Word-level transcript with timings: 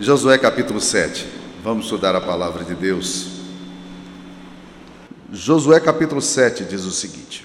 Josué 0.00 0.38
capítulo 0.38 0.80
7. 0.80 1.26
Vamos 1.64 1.86
estudar 1.86 2.14
a 2.14 2.20
palavra 2.20 2.62
de 2.62 2.72
Deus. 2.72 3.26
Josué 5.32 5.80
capítulo 5.80 6.22
7 6.22 6.62
diz 6.62 6.84
o 6.84 6.92
seguinte: 6.92 7.44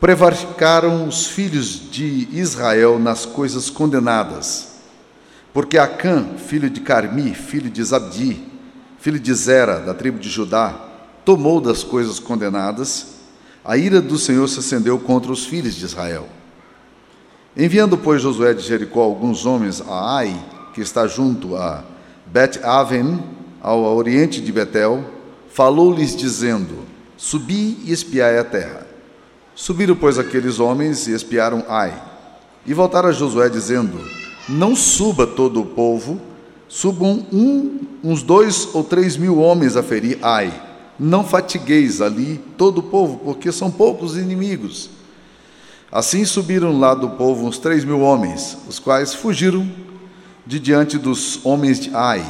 Prevaricaram 0.00 1.06
os 1.06 1.28
filhos 1.28 1.88
de 1.92 2.26
Israel 2.32 2.98
nas 2.98 3.24
coisas 3.24 3.70
condenadas, 3.70 4.80
porque 5.52 5.78
Acã, 5.78 6.26
filho 6.38 6.68
de 6.68 6.80
Carmi, 6.80 7.32
filho 7.34 7.70
de 7.70 7.84
Zabdi, 7.84 8.44
filho 8.98 9.20
de 9.20 9.32
Zera, 9.32 9.78
da 9.78 9.94
tribo 9.94 10.18
de 10.18 10.28
Judá, 10.28 10.74
tomou 11.24 11.60
das 11.60 11.84
coisas 11.84 12.18
condenadas, 12.18 13.14
a 13.64 13.76
ira 13.76 14.00
do 14.00 14.18
Senhor 14.18 14.48
se 14.48 14.58
acendeu 14.58 14.98
contra 14.98 15.30
os 15.30 15.46
filhos 15.46 15.76
de 15.76 15.84
Israel. 15.84 16.28
Enviando, 17.56 17.96
pois, 17.96 18.20
Josué 18.20 18.52
de 18.54 18.62
Jericó 18.62 19.02
alguns 19.02 19.46
homens 19.46 19.80
a 19.80 20.16
Ai, 20.16 20.55
que 20.76 20.82
está 20.82 21.06
junto 21.06 21.56
a 21.56 21.82
Bet-Aven, 22.26 23.18
ao 23.62 23.96
oriente 23.96 24.42
de 24.42 24.52
Betel, 24.52 25.02
falou-lhes 25.48 26.14
dizendo: 26.14 26.80
Subi 27.16 27.78
e 27.82 27.92
espiai 27.92 28.38
a 28.38 28.44
terra. 28.44 28.86
Subiram, 29.54 29.96
pois, 29.96 30.18
aqueles 30.18 30.60
homens 30.60 31.06
e 31.06 31.12
espiaram 31.12 31.64
Ai. 31.66 31.94
E 32.66 32.74
voltaram 32.74 33.08
a 33.08 33.12
Josué 33.12 33.48
dizendo: 33.48 33.98
Não 34.46 34.76
suba 34.76 35.26
todo 35.26 35.62
o 35.62 35.64
povo, 35.64 36.20
subam 36.68 37.26
um, 37.32 37.80
uns 38.04 38.22
dois 38.22 38.68
ou 38.74 38.84
três 38.84 39.16
mil 39.16 39.38
homens 39.38 39.78
a 39.78 39.82
ferir 39.82 40.18
Ai. 40.20 40.52
Não 41.00 41.24
fatigueis 41.24 42.02
ali 42.02 42.38
todo 42.58 42.78
o 42.78 42.82
povo, 42.82 43.18
porque 43.24 43.50
são 43.50 43.70
poucos 43.70 44.14
inimigos. 44.14 44.90
Assim 45.90 46.26
subiram 46.26 46.78
lá 46.78 46.94
do 46.94 47.10
povo 47.10 47.46
uns 47.46 47.56
três 47.56 47.82
mil 47.82 48.00
homens, 48.00 48.58
os 48.68 48.78
quais 48.78 49.14
fugiram 49.14 49.85
de 50.46 50.60
diante 50.60 50.96
dos 50.96 51.44
homens 51.44 51.80
de 51.80 51.90
Ai. 51.94 52.24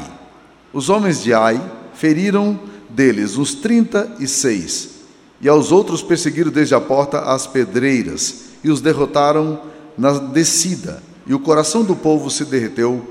Os 0.72 0.88
homens 0.88 1.22
de 1.22 1.34
Ai 1.34 1.60
feriram 1.94 2.58
deles 2.88 3.36
uns 3.36 3.54
trinta 3.54 4.10
e 4.18 4.26
seis, 4.26 4.90
e 5.40 5.48
aos 5.48 5.70
outros 5.70 6.02
perseguiram 6.02 6.50
desde 6.50 6.74
a 6.74 6.80
porta 6.80 7.20
às 7.20 7.46
pedreiras, 7.46 8.46
e 8.64 8.70
os 8.70 8.80
derrotaram 8.80 9.60
na 9.96 10.12
descida, 10.12 11.02
e 11.26 11.34
o 11.34 11.40
coração 11.40 11.84
do 11.84 11.94
povo 11.94 12.30
se 12.30 12.44
derreteu 12.44 13.06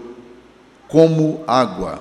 como 0.87 1.41
água. 1.47 1.99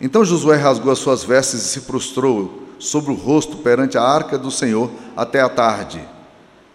Então 0.00 0.24
Josué 0.24 0.56
rasgou 0.56 0.92
as 0.92 0.98
suas 0.98 1.24
vestes 1.24 1.60
e 1.60 1.68
se 1.68 1.80
prostrou 1.82 2.62
sobre 2.78 3.12
o 3.12 3.14
rosto 3.14 3.58
perante 3.58 3.96
a 3.96 4.02
arca 4.02 4.36
do 4.36 4.50
Senhor 4.50 4.90
até 5.16 5.40
a 5.40 5.48
tarde. 5.48 6.00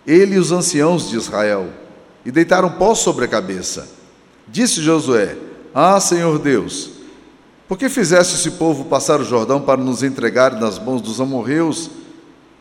Ele 0.05 0.35
e 0.35 0.39
os 0.39 0.51
anciãos 0.51 1.09
de 1.09 1.17
Israel, 1.17 1.69
e 2.25 2.31
deitaram 2.31 2.69
pó 2.71 2.95
sobre 2.95 3.25
a 3.25 3.27
cabeça. 3.27 3.98
Disse 4.51 4.81
Josué: 4.81 5.35
Ah, 5.73 5.99
Senhor 5.99 6.39
Deus, 6.39 6.89
por 7.67 7.77
que 7.77 7.89
fizeste 7.89 8.35
esse 8.35 8.51
povo 8.51 8.85
passar 8.85 9.19
o 9.19 9.25
Jordão 9.25 9.61
para 9.61 9.81
nos 9.81 10.01
entregar 10.01 10.59
nas 10.59 10.79
mãos 10.79 11.01
dos 11.01 11.21
amorreus, 11.21 11.89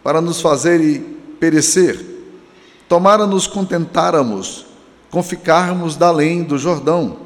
para 0.03 0.20
nos 0.20 0.41
fazerem 0.41 1.17
perecer? 1.41 2.05
Tomara 2.89 3.27
nos 3.27 3.47
contentáramos 3.47 4.67
com 5.11 5.22
ficarmos 5.22 5.97
da 5.97 6.08
além 6.08 6.42
do 6.42 6.58
Jordão. 6.58 7.17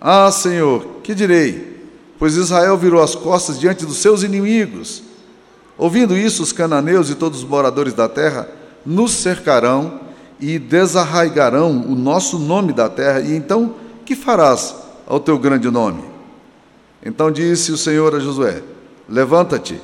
Ah, 0.00 0.30
Senhor, 0.30 0.84
que 1.02 1.14
direi? 1.14 1.74
Pois 2.18 2.34
Israel 2.34 2.76
virou 2.76 3.02
as 3.02 3.14
costas 3.14 3.58
diante 3.58 3.86
dos 3.86 3.98
seus 3.98 4.22
inimigos. 4.22 5.02
Ouvindo 5.76 6.16
isso, 6.16 6.42
os 6.42 6.52
cananeus 6.52 7.10
e 7.10 7.14
todos 7.14 7.40
os 7.40 7.48
moradores 7.48 7.94
da 7.94 8.08
terra 8.08 8.48
nos 8.84 9.12
cercarão 9.12 10.00
e 10.40 10.58
desarraigarão 10.58 11.84
o 11.88 11.94
nosso 11.94 12.38
nome 12.38 12.72
da 12.72 12.88
terra, 12.88 13.20
e 13.20 13.34
então 13.34 13.74
que 14.04 14.14
farás 14.14 14.74
ao 15.06 15.18
teu 15.18 15.38
grande 15.38 15.70
nome? 15.70 16.04
Então 17.04 17.30
disse 17.30 17.72
o 17.72 17.76
Senhor 17.76 18.14
a 18.14 18.20
Josué: 18.20 18.62
Levanta-te, 19.08 19.80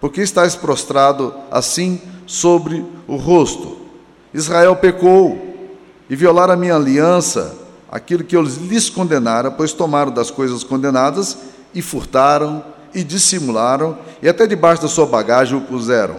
porque 0.00 0.20
estás 0.20 0.54
prostrado 0.54 1.34
assim 1.50 2.00
sobre 2.26 2.84
o 3.06 3.16
rosto. 3.16 3.78
Israel 4.34 4.76
pecou 4.76 5.54
e 6.08 6.16
violaram 6.16 6.54
a 6.54 6.56
minha 6.56 6.76
aliança, 6.76 7.56
aquilo 7.90 8.24
que 8.24 8.36
eu 8.36 8.42
lhes 8.42 8.90
condenara, 8.90 9.50
pois 9.50 9.72
tomaram 9.72 10.12
das 10.12 10.30
coisas 10.30 10.64
condenadas 10.64 11.38
e 11.74 11.82
furtaram 11.82 12.64
e 12.94 13.02
dissimularam, 13.02 13.98
e 14.20 14.28
até 14.28 14.46
debaixo 14.46 14.82
da 14.82 14.88
sua 14.88 15.06
bagagem 15.06 15.56
o 15.56 15.62
puseram. 15.62 16.16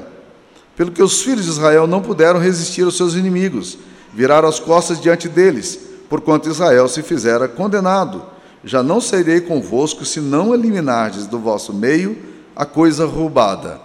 Pelo 0.75 0.91
que 0.91 1.03
os 1.03 1.21
filhos 1.21 1.45
de 1.45 1.51
Israel 1.51 1.85
não 1.85 2.01
puderam 2.01 2.39
resistir 2.39 2.83
aos 2.83 2.97
seus 2.97 3.13
inimigos, 3.13 3.77
viraram 4.11 4.47
as 4.47 4.59
costas 4.59 4.99
diante 4.99 5.29
deles 5.29 5.92
porquanto 6.13 6.47
Israel 6.47 6.87
se 6.87 7.01
fizera 7.01 7.47
condenado. 7.47 8.21
Já 8.63 8.83
não 8.83 9.01
serei 9.01 9.41
convosco 9.41 10.05
se 10.05 10.21
não 10.21 10.53
eliminardes 10.53 11.25
do 11.25 11.39
vosso 11.39 11.73
meio 11.73 12.15
a 12.55 12.67
coisa 12.67 13.07
roubada. 13.07 13.81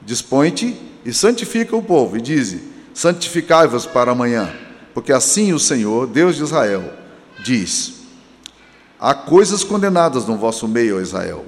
Dispõe-te 0.00 0.76
e 1.04 1.12
santifica 1.12 1.76
o 1.76 1.80
povo, 1.80 2.16
e 2.16 2.20
dize: 2.20 2.64
Santificai-vos 2.92 3.86
para 3.86 4.10
amanhã, 4.10 4.52
porque 4.92 5.12
assim 5.12 5.52
o 5.52 5.58
Senhor, 5.60 6.08
Deus 6.08 6.34
de 6.34 6.42
Israel, 6.42 6.82
diz: 7.44 7.92
Há 8.98 9.14
coisas 9.14 9.62
condenadas 9.62 10.26
no 10.26 10.36
vosso 10.36 10.66
meio, 10.66 10.96
ó 10.96 11.00
Israel. 11.00 11.44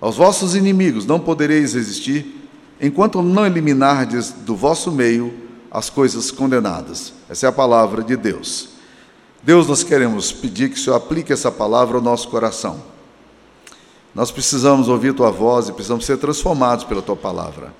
Aos 0.00 0.14
vossos 0.16 0.54
inimigos 0.54 1.04
não 1.04 1.18
podereis 1.18 1.74
resistir, 1.74 2.48
enquanto 2.80 3.20
não 3.22 3.44
eliminardes 3.44 4.30
do 4.30 4.54
vosso 4.54 4.92
meio 4.92 5.34
as 5.68 5.90
coisas 5.90 6.30
condenadas. 6.30 7.12
Essa 7.28 7.46
é 7.46 7.48
a 7.48 7.52
palavra 7.52 8.04
de 8.04 8.16
Deus. 8.16 8.77
Deus, 9.48 9.66
nós 9.66 9.82
queremos 9.82 10.30
pedir 10.30 10.68
que 10.68 10.74
o 10.74 10.78
Senhor 10.78 10.96
aplique 10.96 11.32
essa 11.32 11.50
palavra 11.50 11.96
ao 11.96 12.02
nosso 12.02 12.28
coração. 12.28 12.82
Nós 14.14 14.30
precisamos 14.30 14.88
ouvir 14.88 15.14
tua 15.14 15.30
voz 15.30 15.70
e 15.70 15.72
precisamos 15.72 16.04
ser 16.04 16.18
transformados 16.18 16.84
pela 16.84 17.00
tua 17.00 17.16
palavra. 17.16 17.72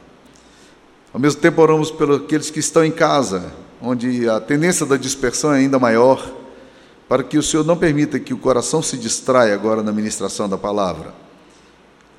Ao 1.13 1.21
mesmo 1.21 1.43
tempo, 1.43 1.61
oramos 1.61 1.91
pelos 1.91 2.23
aqueles 2.23 2.49
que 2.49 2.59
estão 2.59 2.83
em 2.83 2.91
casa, 2.91 3.53
onde 3.83 4.27
a 4.27 4.41
tendência 4.41 4.87
da 4.87 4.97
dispersão 4.97 5.53
é 5.53 5.59
ainda 5.59 5.79
maior, 5.79 6.27
para 7.07 7.23
que 7.23 7.37
o 7.37 7.43
Senhor 7.43 7.67
não 7.67 7.77
permita 7.77 8.19
que 8.19 8.33
o 8.33 8.39
coração 8.39 8.81
se 8.81 8.97
distraia 8.97 9.53
agora 9.53 9.83
na 9.83 9.93
ministração 9.93 10.49
da 10.49 10.57
palavra. 10.57 11.13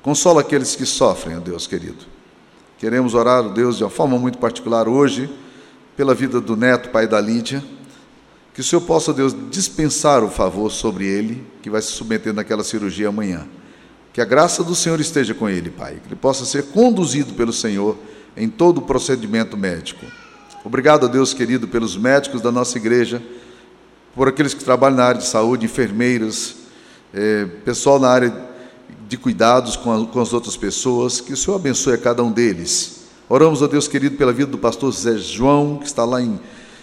Consola 0.00 0.42
aqueles 0.42 0.76
que 0.76 0.86
sofrem, 0.86 1.38
ó 1.38 1.40
Deus 1.40 1.66
querido. 1.66 2.06
Queremos 2.78 3.14
orar, 3.14 3.48
Deus, 3.48 3.78
de 3.78 3.82
uma 3.82 3.90
forma 3.90 4.16
muito 4.16 4.38
particular 4.38 4.88
hoje, 4.88 5.28
pela 5.96 6.14
vida 6.14 6.40
do 6.40 6.56
neto, 6.56 6.90
pai 6.90 7.08
da 7.08 7.20
Lídia 7.20 7.60
que 8.52 8.60
o 8.60 8.64
Senhor 8.64 8.82
possa, 8.82 9.12
Deus, 9.12 9.34
dispensar 9.50 10.24
o 10.24 10.28
favor 10.28 10.70
sobre 10.70 11.06
ele, 11.06 11.44
que 11.62 11.70
vai 11.70 11.80
se 11.80 11.92
submeter 11.92 12.32
naquela 12.32 12.64
cirurgia 12.64 13.08
amanhã. 13.08 13.46
Que 14.12 14.20
a 14.20 14.24
graça 14.24 14.64
do 14.64 14.74
Senhor 14.74 15.00
esteja 15.00 15.34
com 15.34 15.48
ele, 15.48 15.70
Pai. 15.70 16.00
Que 16.02 16.08
ele 16.08 16.16
possa 16.16 16.44
ser 16.44 16.64
conduzido 16.64 17.34
pelo 17.34 17.52
Senhor 17.52 17.96
em 18.36 18.48
todo 18.48 18.78
o 18.78 18.82
procedimento 18.82 19.56
médico. 19.56 20.04
Obrigado 20.64 21.06
a 21.06 21.08
Deus, 21.08 21.32
querido, 21.32 21.68
pelos 21.68 21.96
médicos 21.96 22.42
da 22.42 22.50
nossa 22.50 22.76
igreja, 22.76 23.22
por 24.14 24.28
aqueles 24.28 24.52
que 24.52 24.64
trabalham 24.64 24.96
na 24.96 25.04
área 25.04 25.20
de 25.20 25.26
saúde, 25.26 25.64
enfermeiras, 25.64 26.56
é, 27.14 27.46
pessoal 27.64 27.98
na 27.98 28.08
área 28.08 28.50
de 29.08 29.16
cuidados 29.16 29.76
com, 29.76 29.92
a, 29.92 30.06
com 30.06 30.20
as 30.20 30.32
outras 30.32 30.56
pessoas. 30.56 31.20
Que 31.20 31.32
o 31.32 31.36
Senhor 31.36 31.56
abençoe 31.56 31.94
a 31.94 31.98
cada 31.98 32.22
um 32.22 32.32
deles. 32.32 33.04
Oramos 33.28 33.62
a 33.62 33.68
Deus, 33.68 33.86
querido, 33.86 34.16
pela 34.16 34.32
vida 34.32 34.50
do 34.50 34.58
pastor 34.58 34.92
Zé 34.92 35.16
João, 35.16 35.78
que 35.78 35.86
está 35.86 36.04
lá 36.04 36.20
em 36.20 36.38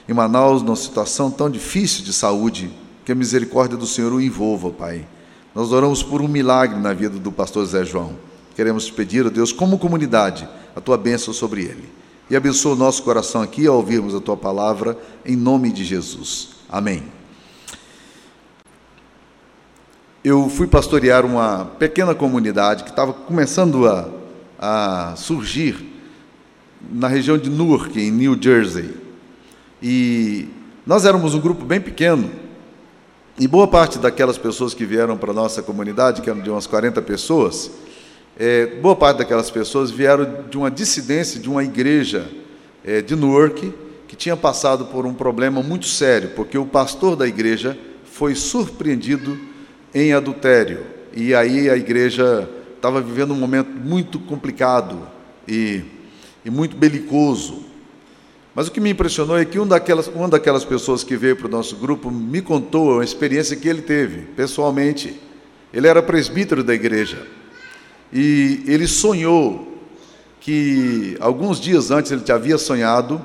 em 0.07 0.13
Manaus, 0.13 0.61
numa 0.61 0.75
situação 0.75 1.29
tão 1.29 1.49
difícil 1.49 2.03
de 2.03 2.13
saúde, 2.13 2.71
que 3.03 3.11
a 3.11 3.15
misericórdia 3.15 3.77
do 3.77 3.85
Senhor 3.85 4.13
o 4.13 4.21
envolva, 4.21 4.69
Pai. 4.69 5.05
Nós 5.53 5.71
oramos 5.71 6.03
por 6.03 6.21
um 6.21 6.27
milagre 6.27 6.79
na 6.79 6.93
vida 6.93 7.17
do 7.17 7.31
pastor 7.31 7.65
Zé 7.65 7.83
João. 7.83 8.15
Queremos 8.55 8.85
te 8.85 8.93
pedir, 8.93 9.25
ó 9.25 9.29
Deus, 9.29 9.51
como 9.51 9.77
comunidade, 9.77 10.47
a 10.75 10.81
tua 10.81 10.97
bênção 10.97 11.33
sobre 11.33 11.61
ele. 11.61 11.89
E 12.29 12.35
abençoa 12.35 12.73
o 12.73 12.75
nosso 12.75 13.03
coração 13.03 13.41
aqui 13.41 13.65
ao 13.65 13.77
ouvirmos 13.77 14.13
a 14.13 14.19
tua 14.19 14.35
palavra, 14.35 14.97
em 15.25 15.35
nome 15.35 15.71
de 15.71 15.83
Jesus. 15.83 16.49
Amém. 16.69 17.03
Eu 20.23 20.49
fui 20.49 20.67
pastorear 20.67 21.25
uma 21.25 21.65
pequena 21.79 22.13
comunidade 22.13 22.83
que 22.83 22.89
estava 22.89 23.13
começando 23.13 23.87
a, 23.87 24.09
a 24.59 25.15
surgir 25.15 25.93
na 26.91 27.07
região 27.07 27.37
de 27.37 27.49
Newark, 27.49 27.97
em 27.99 28.11
New 28.11 28.37
Jersey. 28.39 29.06
E 29.81 30.47
nós 30.85 31.05
éramos 31.05 31.33
um 31.33 31.39
grupo 31.39 31.65
bem 31.65 31.79
pequeno, 31.79 32.29
e 33.39 33.47
boa 33.47 33.67
parte 33.67 33.99
daquelas 33.99 34.37
pessoas 34.37 34.73
que 34.73 34.83
vieram 34.83 35.15
para 35.15 35.31
a 35.31 35.33
nossa 35.33 35.61
comunidade, 35.61 36.21
que 36.23 36.29
eram 36.29 36.41
de 36.41 36.49
umas 36.49 36.65
40 36.65 37.01
pessoas, 37.03 37.69
é, 38.39 38.65
boa 38.81 38.95
parte 38.95 39.17
daquelas 39.17 39.51
pessoas 39.51 39.91
vieram 39.91 40.45
de 40.49 40.57
uma 40.57 40.71
dissidência 40.71 41.39
de 41.39 41.49
uma 41.49 41.63
igreja 41.63 42.27
é, 42.83 43.01
de 43.01 43.15
Newark, 43.15 43.73
que 44.07 44.15
tinha 44.15 44.37
passado 44.37 44.85
por 44.85 45.05
um 45.05 45.13
problema 45.13 45.61
muito 45.61 45.85
sério, 45.85 46.31
porque 46.35 46.57
o 46.57 46.65
pastor 46.65 47.15
da 47.15 47.27
igreja 47.27 47.77
foi 48.05 48.33
surpreendido 48.33 49.37
em 49.93 50.13
adultério. 50.13 50.85
E 51.15 51.35
aí 51.35 51.69
a 51.69 51.75
igreja 51.75 52.49
estava 52.75 53.01
vivendo 53.01 53.33
um 53.33 53.37
momento 53.37 53.69
muito 53.69 54.19
complicado 54.19 55.07
e, 55.47 55.83
e 56.45 56.49
muito 56.49 56.75
belicoso. 56.75 57.63
Mas 58.57 58.69
o 58.69 58.71
que 58.71 58.79
me 58.79 58.89
impressionou 58.89 59.37
é 59.37 59.45
que 59.45 59.59
um 59.59 59.67
daquelas, 59.67 60.07
uma 60.07 60.27
daquelas 60.27 60.65
pessoas 60.65 61.03
que 61.03 61.15
veio 61.15 61.35
para 61.35 61.45
o 61.45 61.51
nosso 61.51 61.75
grupo 61.75 62.09
me 62.09 62.41
contou 62.41 62.93
uma 62.93 63.03
experiência 63.03 63.55
que 63.55 63.69
ele 63.69 63.83
teve, 63.83 64.21
pessoalmente. 64.35 65.13
ele 65.71 65.87
era 65.87 66.01
presbítero 66.01 66.63
da 66.63 66.73
igreja. 66.73 67.21
E 68.11 68.63
ele 68.65 68.87
sonhou 68.87 69.79
que, 70.39 71.15
alguns 71.19 71.59
dias 71.59 71.91
antes, 71.91 72.11
ele 72.11 72.23
havia 72.31 72.57
sonhado 72.57 73.21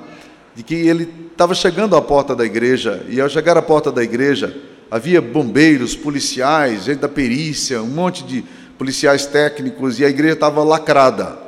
de 0.55 0.63
que 0.63 0.75
ele 0.75 1.09
estava 1.33 1.55
chegando 1.55 1.97
à 1.97 2.03
porta 2.03 2.37
da 2.37 2.45
igreja, 2.45 3.03
e 3.09 3.19
ao 3.19 3.29
chegar 3.31 3.57
à 3.57 3.63
porta 3.63 3.91
da 3.91 4.05
igreja, 4.05 4.55
havia 4.91 5.23
bombeiros, 5.23 5.97
policiais, 5.97 6.85
gente 6.85 6.99
da 6.99 7.09
perícia, 7.09 7.83
um 7.83 7.87
monte 7.89 8.23
de 8.23 8.45
policiais 8.77 9.25
técnicos, 9.25 9.99
e 9.99 10.05
a 10.05 10.11
igreja 10.11 10.35
estava 10.35 10.63
lacrada. 10.63 11.39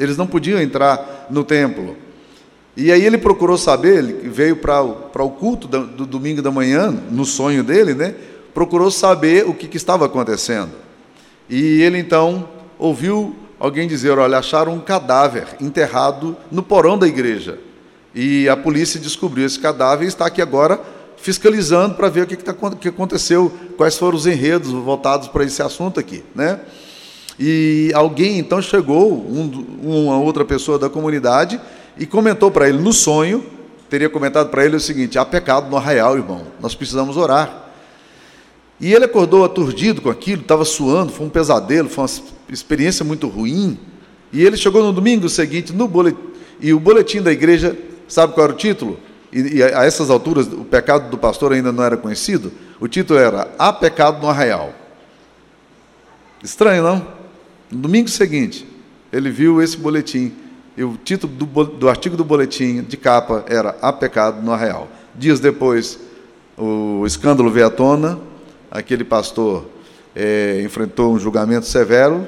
Eles 0.00 0.16
não 0.16 0.26
podiam 0.26 0.58
entrar 0.58 1.26
no 1.28 1.44
templo. 1.44 2.04
E 2.76 2.90
aí 2.90 3.04
ele 3.04 3.18
procurou 3.18 3.56
saber, 3.56 3.98
ele 3.98 4.28
veio 4.28 4.56
para 4.56 4.82
o 4.82 5.30
culto 5.30 5.68
do, 5.68 5.86
do, 5.86 6.06
domingo 6.06 6.42
da 6.42 6.50
manhã, 6.50 6.90
no 6.90 7.24
sonho 7.24 7.62
dele, 7.62 7.94
né? 7.94 8.14
Procurou 8.52 8.90
saber 8.90 9.46
o 9.48 9.54
que, 9.54 9.68
que 9.68 9.76
estava 9.76 10.06
acontecendo. 10.06 10.72
E 11.48 11.82
ele 11.82 11.98
então 11.98 12.48
ouviu 12.78 13.36
alguém 13.60 13.86
dizer: 13.86 14.18
Olha, 14.18 14.38
acharam 14.38 14.74
um 14.74 14.80
cadáver 14.80 15.46
enterrado 15.60 16.36
no 16.50 16.62
porão 16.62 16.98
da 16.98 17.06
igreja. 17.06 17.58
E 18.14 18.48
a 18.48 18.56
polícia 18.56 18.98
descobriu 18.98 19.46
esse 19.46 19.58
cadáver 19.58 20.04
e 20.04 20.08
está 20.08 20.26
aqui 20.26 20.42
agora 20.42 20.80
fiscalizando 21.16 21.94
para 21.94 22.08
ver 22.08 22.24
o 22.24 22.26
que, 22.26 22.36
que, 22.36 22.44
tá, 22.44 22.54
que 22.78 22.88
aconteceu, 22.88 23.50
quais 23.76 23.96
foram 23.96 24.16
os 24.16 24.26
enredos 24.26 24.70
voltados 24.70 25.26
para 25.28 25.42
esse 25.42 25.62
assunto 25.62 25.98
aqui. 25.98 26.22
Né? 26.34 26.60
E 27.38 27.90
alguém 27.94 28.38
então 28.38 28.60
chegou, 28.60 29.12
um, 29.12 29.64
uma 29.82 30.18
outra 30.18 30.44
pessoa 30.44 30.78
da 30.78 30.88
comunidade, 30.88 31.60
e 31.96 32.06
comentou 32.06 32.50
para 32.50 32.68
ele 32.68 32.78
no 32.78 32.92
sonho, 32.92 33.44
teria 33.88 34.08
comentado 34.08 34.50
para 34.50 34.64
ele 34.64 34.76
o 34.76 34.80
seguinte: 34.80 35.18
há 35.18 35.24
pecado 35.24 35.68
no 35.70 35.76
arraial, 35.76 36.16
irmão, 36.16 36.46
nós 36.60 36.74
precisamos 36.74 37.16
orar. 37.16 37.62
E 38.80 38.92
ele 38.92 39.04
acordou 39.04 39.44
aturdido 39.44 40.02
com 40.02 40.10
aquilo, 40.10 40.42
estava 40.42 40.64
suando, 40.64 41.12
foi 41.12 41.26
um 41.26 41.30
pesadelo, 41.30 41.88
foi 41.88 42.04
uma 42.04 42.10
experiência 42.50 43.04
muito 43.04 43.28
ruim. 43.28 43.78
E 44.32 44.44
ele 44.44 44.56
chegou 44.56 44.82
no 44.82 44.92
domingo 44.92 45.28
seguinte, 45.28 45.72
no 45.72 45.86
boletim, 45.86 46.18
e 46.60 46.72
o 46.72 46.80
boletim 46.80 47.22
da 47.22 47.30
igreja, 47.30 47.76
sabe 48.08 48.34
qual 48.34 48.44
era 48.44 48.52
o 48.52 48.56
título? 48.56 48.98
E, 49.32 49.58
e 49.58 49.62
a 49.62 49.84
essas 49.84 50.10
alturas 50.10 50.46
o 50.46 50.64
pecado 50.64 51.08
do 51.08 51.16
pastor 51.16 51.52
ainda 51.52 51.72
não 51.72 51.84
era 51.84 51.96
conhecido. 51.96 52.52
O 52.80 52.88
título 52.88 53.18
era 53.18 53.48
Há 53.58 53.72
pecado 53.72 54.20
no 54.20 54.28
arraial. 54.28 54.74
Estranho, 56.42 56.82
não? 56.82 57.06
No 57.70 57.78
domingo 57.78 58.08
seguinte, 58.08 58.66
ele 59.12 59.30
viu 59.30 59.62
esse 59.62 59.76
boletim. 59.76 60.32
E 60.76 60.82
o 60.82 60.96
título 60.96 61.32
do, 61.32 61.64
do 61.64 61.88
artigo 61.88 62.16
do 62.16 62.24
boletim 62.24 62.82
de 62.82 62.96
capa 62.96 63.44
era 63.48 63.76
Há 63.80 63.92
pecado 63.92 64.42
no 64.42 64.52
arraial. 64.52 64.88
Dias 65.14 65.38
depois, 65.38 65.98
o 66.58 67.06
escândalo 67.06 67.48
veio 67.48 67.66
à 67.66 67.70
tona, 67.70 68.18
aquele 68.70 69.04
pastor 69.04 69.66
é, 70.16 70.60
enfrentou 70.64 71.12
um 71.12 71.18
julgamento 71.18 71.66
severo, 71.66 72.26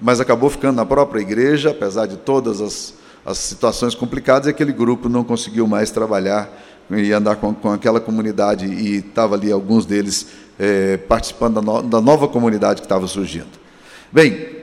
mas 0.00 0.20
acabou 0.20 0.50
ficando 0.50 0.76
na 0.76 0.84
própria 0.84 1.20
igreja, 1.20 1.70
apesar 1.70 2.06
de 2.06 2.18
todas 2.18 2.60
as, 2.60 2.94
as 3.24 3.38
situações 3.38 3.94
complicadas, 3.94 4.46
e 4.46 4.50
aquele 4.50 4.72
grupo 4.72 5.08
não 5.08 5.24
conseguiu 5.24 5.66
mais 5.66 5.90
trabalhar 5.90 6.50
e 6.90 7.12
andar 7.12 7.36
com, 7.36 7.54
com 7.54 7.70
aquela 7.70 8.00
comunidade, 8.00 8.66
e 8.66 8.96
estava 8.96 9.34
ali 9.34 9.50
alguns 9.50 9.86
deles 9.86 10.26
é, 10.58 10.98
participando 10.98 11.54
da, 11.54 11.62
no, 11.62 11.82
da 11.82 12.00
nova 12.02 12.28
comunidade 12.28 12.82
que 12.82 12.86
estava 12.86 13.06
surgindo. 13.06 13.58
Bem, 14.12 14.57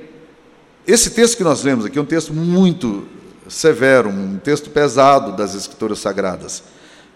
esse 0.87 1.09
texto 1.09 1.37
que 1.37 1.43
nós 1.43 1.63
lemos 1.63 1.85
aqui 1.85 1.97
é 1.97 2.01
um 2.01 2.05
texto 2.05 2.33
muito 2.33 3.05
severo, 3.47 4.09
um 4.09 4.37
texto 4.37 4.69
pesado 4.69 5.35
das 5.35 5.55
Escrituras 5.55 5.99
Sagradas. 5.99 6.63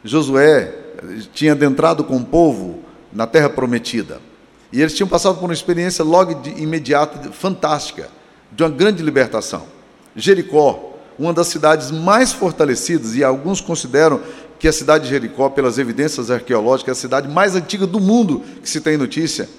Josué 0.03 0.73
tinha 1.33 1.51
adentrado 1.51 2.03
com 2.03 2.17
o 2.17 2.25
povo 2.25 2.79
na 3.13 3.27
terra 3.27 3.49
prometida. 3.49 4.19
E 4.71 4.81
eles 4.81 4.93
tinham 4.93 5.07
passado 5.07 5.35
por 5.37 5.45
uma 5.45 5.53
experiência 5.53 6.03
logo 6.03 6.35
de 6.35 6.61
imediata, 6.61 7.31
fantástica, 7.31 8.09
de 8.51 8.63
uma 8.63 8.69
grande 8.69 9.03
libertação. 9.03 9.65
Jericó, 10.15 10.97
uma 11.17 11.33
das 11.33 11.47
cidades 11.47 11.91
mais 11.91 12.31
fortalecidas, 12.31 13.15
e 13.15 13.23
alguns 13.23 13.61
consideram 13.61 14.21
que 14.57 14.67
a 14.67 14.73
cidade 14.73 15.05
de 15.05 15.09
Jericó, 15.11 15.49
pelas 15.49 15.77
evidências 15.77 16.29
arqueológicas, 16.29 16.89
é 16.89 16.97
a 16.97 17.01
cidade 17.01 17.27
mais 17.27 17.55
antiga 17.55 17.87
do 17.87 17.99
mundo 17.99 18.43
que 18.61 18.69
se 18.69 18.81
tem 18.81 18.97
notícia. 18.97 19.49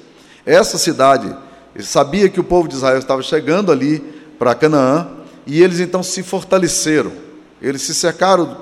Essa 0.45 0.79
cidade 0.79 1.35
sabia 1.79 2.29
que 2.29 2.41
o 2.41 2.45
povo 2.45 2.69
de 2.69 2.75
Israel 2.75 2.99
estava 2.99 3.23
chegando 3.23 3.71
ali 3.71 4.01
para 4.39 4.55
Canaã, 4.55 5.09
e 5.47 5.63
eles 5.63 5.81
então 5.81 6.03
se 6.03 6.23
fortaleceram. 6.23 7.13
Eles 7.61 7.83
se 7.83 7.95
cercaram 7.95 8.59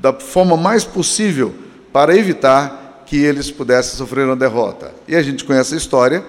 da 0.00 0.12
forma 0.12 0.56
mais 0.56 0.84
possível 0.84 1.54
para 1.92 2.16
evitar 2.16 3.02
que 3.06 3.16
eles 3.16 3.50
pudessem 3.50 3.96
sofrer 3.96 4.24
uma 4.24 4.36
derrota. 4.36 4.92
E 5.06 5.16
a 5.16 5.22
gente 5.22 5.44
conhece 5.44 5.74
a 5.74 5.76
história, 5.76 6.24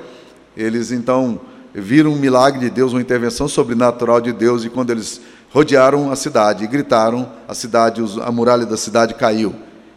eles 0.57 0.91
então 0.91 1.39
viram 1.73 2.11
um 2.11 2.17
milagre 2.17 2.59
de 2.59 2.69
Deus, 2.69 2.91
uma 2.91 3.01
intervenção 3.01 3.47
sobrenatural 3.47 4.19
de 4.19 4.33
Deus, 4.33 4.65
e 4.65 4.69
quando 4.69 4.89
eles 4.89 5.21
rodearam 5.51 6.11
a 6.11 6.15
cidade 6.15 6.63
e 6.63 6.67
gritaram, 6.67 7.31
a 7.47 7.53
cidade, 7.53 8.01
a 8.21 8.31
muralha 8.31 8.65
da 8.65 8.77
cidade 8.77 9.13
caiu. 9.13 9.53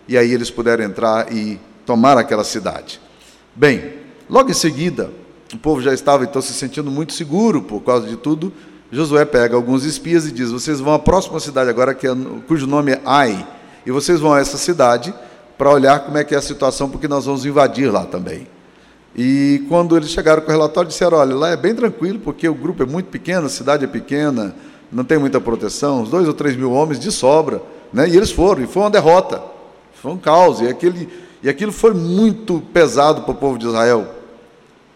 E 0.07 0.19
aí 0.19 0.33
eles 0.33 0.51
puderam 0.51 0.85
entrar 0.85 1.33
e 1.33 1.59
tomar 1.87 2.19
aquela 2.19 2.45
cidade. 2.45 3.01
Bem, 3.55 3.95
logo 4.29 4.51
em 4.51 4.55
seguida, 4.55 5.11
o 5.55 5.59
povo 5.59 5.81
já 5.81 5.95
estava 5.95 6.25
então 6.25 6.43
se 6.43 6.53
sentindo 6.53 6.91
muito 6.91 7.13
seguro 7.13 7.63
por 7.63 7.81
causa 7.81 8.09
de 8.09 8.17
tudo. 8.17 8.53
Josué 8.91 9.25
pega 9.25 9.55
alguns 9.55 9.85
espias 9.85 10.27
e 10.27 10.33
diz: 10.33 10.51
Vocês 10.51 10.81
vão 10.81 10.93
à 10.93 10.99
próxima 10.99 11.39
cidade 11.39 11.71
agora, 11.71 11.95
que 11.95 12.07
é, 12.07 12.11
cujo 12.49 12.67
nome 12.67 12.93
é 12.93 13.01
Ai, 13.05 13.47
e 13.87 13.91
vocês 13.93 14.19
vão 14.19 14.33
a 14.33 14.41
essa 14.41 14.57
cidade 14.57 15.15
para 15.57 15.71
olhar 15.71 16.01
como 16.01 16.19
é 16.19 16.25
que 16.25 16.35
é 16.35 16.39
a 16.39 16.43
situação, 16.43 16.91
porque 16.91 17.07
nós 17.07 17.27
vamos 17.27 17.47
invadir 17.47 17.91
lá 17.91 18.05
também. 18.05 18.49
E 19.17 19.65
quando 19.69 19.97
eles 19.97 20.11
chegaram 20.11 20.43
com 20.43 20.49
o 20.49 20.53
relatório, 20.53 20.89
disseram: 20.89 21.19
olha, 21.19 21.37
lá 21.37 21.51
é 21.51 21.57
bem 21.57 21.75
tranquilo, 21.75 22.19
porque 22.19 22.49
o 22.49 22.55
grupo 22.55 22.83
é 22.83 22.87
muito 22.87 23.07
pequeno, 23.07 23.47
a 23.47 23.51
cidade 23.51 23.85
é 23.85 23.89
pequena, 23.89 24.57
não 24.91 25.05
tem 25.05 25.19
muita 25.19 25.41
proteção, 25.41 26.03
uns 26.03 26.11
dois 26.11 26.27
ou 26.27 26.35
três 26.35 26.57
mil 26.57 26.73
homens 26.73 26.99
de 26.99 27.13
sobra. 27.13 27.63
Né? 27.93 28.09
E 28.09 28.17
eles 28.17 28.33
foram, 28.33 28.65
e 28.65 28.67
foi 28.67 28.83
uma 28.83 28.91
derrota, 28.91 29.41
foi 30.03 30.11
um 30.11 30.19
caos. 30.19 30.61
E, 30.61 30.67
aquele, 30.67 31.09
e 31.45 31.49
aquilo 31.49 31.71
foi 31.71 31.95
muito 31.95 32.61
pesado 32.73 33.23
para 33.23 33.31
o 33.31 33.37
povo 33.37 33.57
de 33.57 33.67
Israel. 33.67 34.24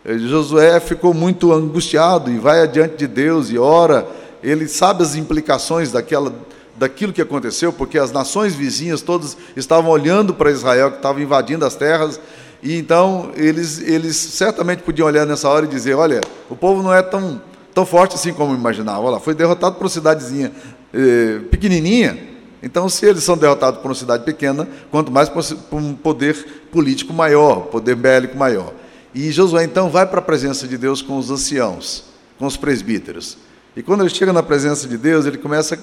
E 0.08 0.18
Josué 0.26 0.80
ficou 0.80 1.12
muito 1.12 1.52
angustiado 1.52 2.30
e 2.30 2.38
vai 2.38 2.62
adiante 2.62 2.96
de 2.96 3.06
Deus 3.06 3.50
e 3.50 3.58
ora. 3.58 4.06
Ele 4.42 4.66
sabe 4.66 5.02
as 5.02 5.14
implicações 5.14 5.92
daquela 5.92 6.32
daquilo 6.78 7.12
que 7.12 7.20
aconteceu, 7.20 7.72
porque 7.72 7.98
as 7.98 8.12
nações 8.12 8.54
vizinhas 8.54 9.02
todas 9.02 9.36
estavam 9.56 9.90
olhando 9.90 10.32
para 10.32 10.50
Israel, 10.50 10.92
que 10.92 10.98
estava 10.98 11.20
invadindo 11.20 11.66
as 11.66 11.74
terras, 11.74 12.20
e 12.62 12.76
então 12.78 13.32
eles, 13.34 13.80
eles 13.80 14.16
certamente 14.16 14.82
podiam 14.82 15.06
olhar 15.06 15.26
nessa 15.26 15.48
hora 15.48 15.66
e 15.66 15.68
dizer: 15.68 15.94
olha, 15.94 16.20
o 16.48 16.56
povo 16.56 16.82
não 16.82 16.94
é 16.94 17.02
tão, 17.02 17.42
tão 17.74 17.84
forte 17.84 18.14
assim 18.14 18.32
como 18.32 18.54
imaginava. 18.54 19.00
Olha, 19.00 19.20
foi 19.20 19.34
derrotado 19.34 19.76
por 19.76 19.84
uma 19.84 19.90
cidadezinha 19.90 20.52
eh, 20.94 21.40
pequenininha. 21.50 22.18
Então, 22.62 22.88
se 22.88 23.06
eles 23.06 23.22
são 23.22 23.36
derrotados 23.36 23.80
por 23.80 23.88
uma 23.88 23.94
cidade 23.94 24.24
pequena, 24.24 24.66
quanto 24.90 25.12
mais 25.12 25.28
por 25.28 25.44
um 25.72 25.94
poder 25.94 26.34
político 26.72 27.12
maior, 27.12 27.66
poder 27.66 27.94
bélico 27.94 28.36
maior. 28.36 28.72
E 29.14 29.30
Josué 29.30 29.64
então 29.64 29.90
vai 29.90 30.06
para 30.06 30.18
a 30.18 30.22
presença 30.22 30.66
de 30.66 30.76
Deus 30.76 31.02
com 31.02 31.18
os 31.18 31.30
anciãos, 31.30 32.04
com 32.38 32.46
os 32.46 32.56
presbíteros. 32.56 33.38
E 33.76 33.82
quando 33.82 34.00
ele 34.00 34.10
chega 34.10 34.32
na 34.32 34.42
presença 34.42 34.86
de 34.86 34.98
Deus, 34.98 35.26
ele 35.26 35.38
começa 35.38 35.78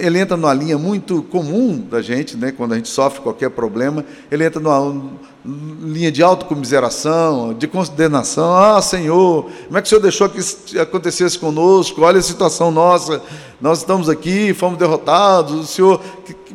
ele 0.00 0.20
entra 0.20 0.36
numa 0.36 0.54
linha 0.54 0.78
muito 0.78 1.22
comum 1.24 1.76
da 1.78 2.00
gente, 2.00 2.36
né, 2.36 2.52
quando 2.52 2.72
a 2.72 2.76
gente 2.76 2.88
sofre 2.88 3.20
qualquer 3.20 3.50
problema, 3.50 4.04
ele 4.30 4.44
entra 4.44 4.60
numa 4.60 5.10
linha 5.44 6.12
de 6.12 6.22
autocomiseração, 6.22 7.52
de 7.52 7.66
condenação. 7.66 8.56
Ah, 8.56 8.80
Senhor, 8.80 9.50
como 9.66 9.76
é 9.76 9.82
que 9.82 9.86
o 9.86 9.88
Senhor 9.88 10.00
deixou 10.00 10.28
que 10.28 10.38
isso 10.38 10.80
acontecesse 10.80 11.36
conosco? 11.36 12.02
Olha 12.02 12.20
a 12.20 12.22
situação 12.22 12.70
nossa, 12.70 13.20
nós 13.60 13.78
estamos 13.78 14.08
aqui, 14.08 14.54
fomos 14.54 14.78
derrotados, 14.78 15.64
o 15.64 15.66
Senhor 15.66 16.00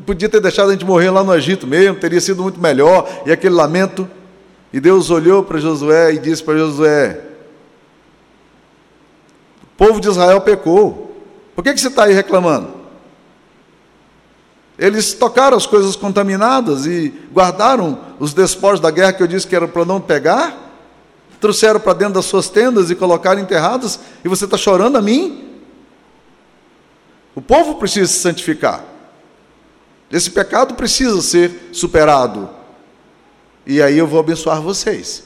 podia 0.05 0.29
ter 0.29 0.39
deixado 0.39 0.69
a 0.69 0.71
gente 0.71 0.85
morrer 0.85 1.09
lá 1.09 1.21
no 1.21 1.35
Egito 1.35 1.67
mesmo, 1.67 1.95
teria 1.95 2.21
sido 2.21 2.41
muito 2.41 2.59
melhor, 2.59 3.07
e 3.25 3.31
aquele 3.31 3.53
lamento. 3.53 4.07
E 4.71 4.79
Deus 4.79 5.09
olhou 5.09 5.43
para 5.43 5.59
Josué 5.59 6.13
e 6.13 6.19
disse 6.19 6.43
para 6.43 6.57
Josué: 6.57 7.21
O 9.63 9.77
povo 9.77 9.99
de 9.99 10.07
Israel 10.07 10.41
pecou, 10.41 11.23
por 11.55 11.63
que, 11.63 11.73
que 11.73 11.79
você 11.79 11.87
está 11.87 12.03
aí 12.05 12.13
reclamando? 12.13 12.79
Eles 14.77 15.13
tocaram 15.13 15.57
as 15.57 15.65
coisas 15.65 15.95
contaminadas 15.95 16.85
e 16.85 17.13
guardaram 17.33 17.99
os 18.17 18.33
despojos 18.33 18.79
da 18.79 18.89
guerra 18.89 19.11
que 19.11 19.21
eu 19.21 19.27
disse 19.27 19.45
que 19.45 19.55
era 19.55 19.67
para 19.67 19.83
não 19.83 19.99
pegar, 19.99 20.57
trouxeram 21.41 21.79
para 21.79 21.93
dentro 21.93 22.13
das 22.13 22.25
suas 22.25 22.47
tendas 22.47 22.89
e 22.89 22.95
colocaram 22.95 23.41
enterradas, 23.41 23.99
e 24.23 24.29
você 24.29 24.45
está 24.45 24.55
chorando 24.55 24.97
a 24.97 25.01
mim? 25.01 25.59
O 27.35 27.41
povo 27.41 27.75
precisa 27.75 28.07
se 28.07 28.19
santificar. 28.19 28.83
Esse 30.11 30.31
pecado 30.31 30.75
precisa 30.75 31.21
ser 31.21 31.69
superado. 31.73 32.58
E 33.65 33.81
aí 33.81 33.97
eu 33.97 34.07
vou 34.07 34.19
abençoar 34.19 34.61
vocês. 34.61 35.23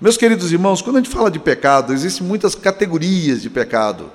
Meus 0.00 0.16
queridos 0.16 0.52
irmãos, 0.52 0.82
quando 0.82 0.96
a 0.96 0.98
gente 1.00 1.12
fala 1.12 1.30
de 1.30 1.38
pecado, 1.38 1.92
existem 1.92 2.26
muitas 2.26 2.54
categorias 2.54 3.40
de 3.40 3.48
pecado. 3.48 4.10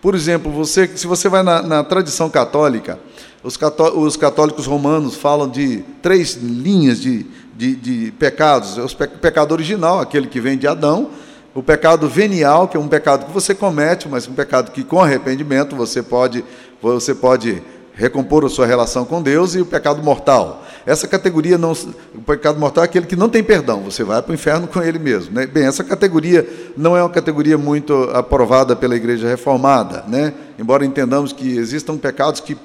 Por 0.00 0.14
exemplo, 0.14 0.52
você, 0.52 0.86
se 0.96 1.06
você 1.06 1.28
vai 1.28 1.42
na, 1.42 1.60
na 1.60 1.82
tradição 1.82 2.30
católica, 2.30 3.00
os, 3.42 3.56
cató 3.56 3.90
os, 3.98 4.16
católicos 4.16 4.66
romanos 4.66 5.16
falam 5.16 5.48
de 5.48 5.84
três 6.00 6.34
linhas 6.34 7.00
de, 7.00 7.26
de, 7.56 7.74
de 7.74 8.12
pecados. 8.12 8.78
O 8.78 8.96
pecado 8.96 9.52
original, 9.52 9.98
aquele 9.98 10.28
que 10.28 10.40
vem 10.40 10.56
de 10.56 10.68
Adão, 10.68 11.10
o 11.52 11.62
pecado 11.62 12.08
venial, 12.08 12.68
que 12.68 12.76
é 12.76 12.80
um 12.80 12.86
pecado 12.86 13.26
que 13.26 13.32
você 13.32 13.54
comete, 13.54 14.08
mas 14.08 14.28
um 14.28 14.34
pecado 14.34 14.70
que 14.70 14.84
com 14.84 15.00
arrependimento 15.00 15.74
você 15.74 16.00
pode, 16.00 16.44
você 16.80 17.12
pode 17.12 17.60
recompor 17.98 18.44
a 18.44 18.48
sua 18.48 18.64
relação 18.64 19.04
com 19.04 19.20
Deus, 19.20 19.56
e 19.56 19.60
o 19.60 19.66
pecado 19.66 20.00
mortal. 20.04 20.64
Essa 20.86 21.08
categoria 21.08 21.58
não, 21.58 21.72
o 22.14 22.22
pecado 22.22 22.58
mortal 22.58 22.84
é 22.84 22.86
aquele 22.86 23.06
que 23.06 23.16
não 23.16 23.28
tem 23.28 23.42
perdão, 23.42 23.82
você 23.82 24.04
vai 24.04 24.22
para 24.22 24.30
o 24.30 24.34
inferno 24.34 24.68
com 24.68 24.80
ele 24.80 25.00
mesmo. 25.00 25.34
Né? 25.34 25.46
Bem, 25.46 25.66
essa 25.66 25.82
categoria 25.82 26.48
não 26.76 26.96
é 26.96 27.02
uma 27.02 27.10
categoria 27.10 27.58
muito 27.58 27.94
aprovada 28.14 28.76
pela 28.76 28.94
Igreja 28.94 29.26
Reformada, 29.26 30.04
né? 30.06 30.32
embora 30.56 30.86
entendamos 30.86 31.32
que 31.32 31.58
existam 31.58 31.98
pecados 31.98 32.40
que, 32.40 32.56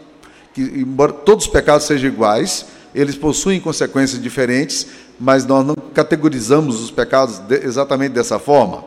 que, 0.54 0.62
embora 0.62 1.12
todos 1.12 1.46
os 1.46 1.52
pecados 1.52 1.88
sejam 1.88 2.12
iguais, 2.12 2.68
eles 2.94 3.16
possuem 3.16 3.60
consequências 3.60 4.22
diferentes, 4.22 4.86
mas 5.20 5.48
nós 5.48 5.66
não 5.66 5.76
categorizamos 5.96 6.80
os 6.80 6.92
pecados 6.92 7.40
de, 7.40 7.56
exatamente 7.56 8.12
dessa 8.12 8.38
forma. 8.38 8.84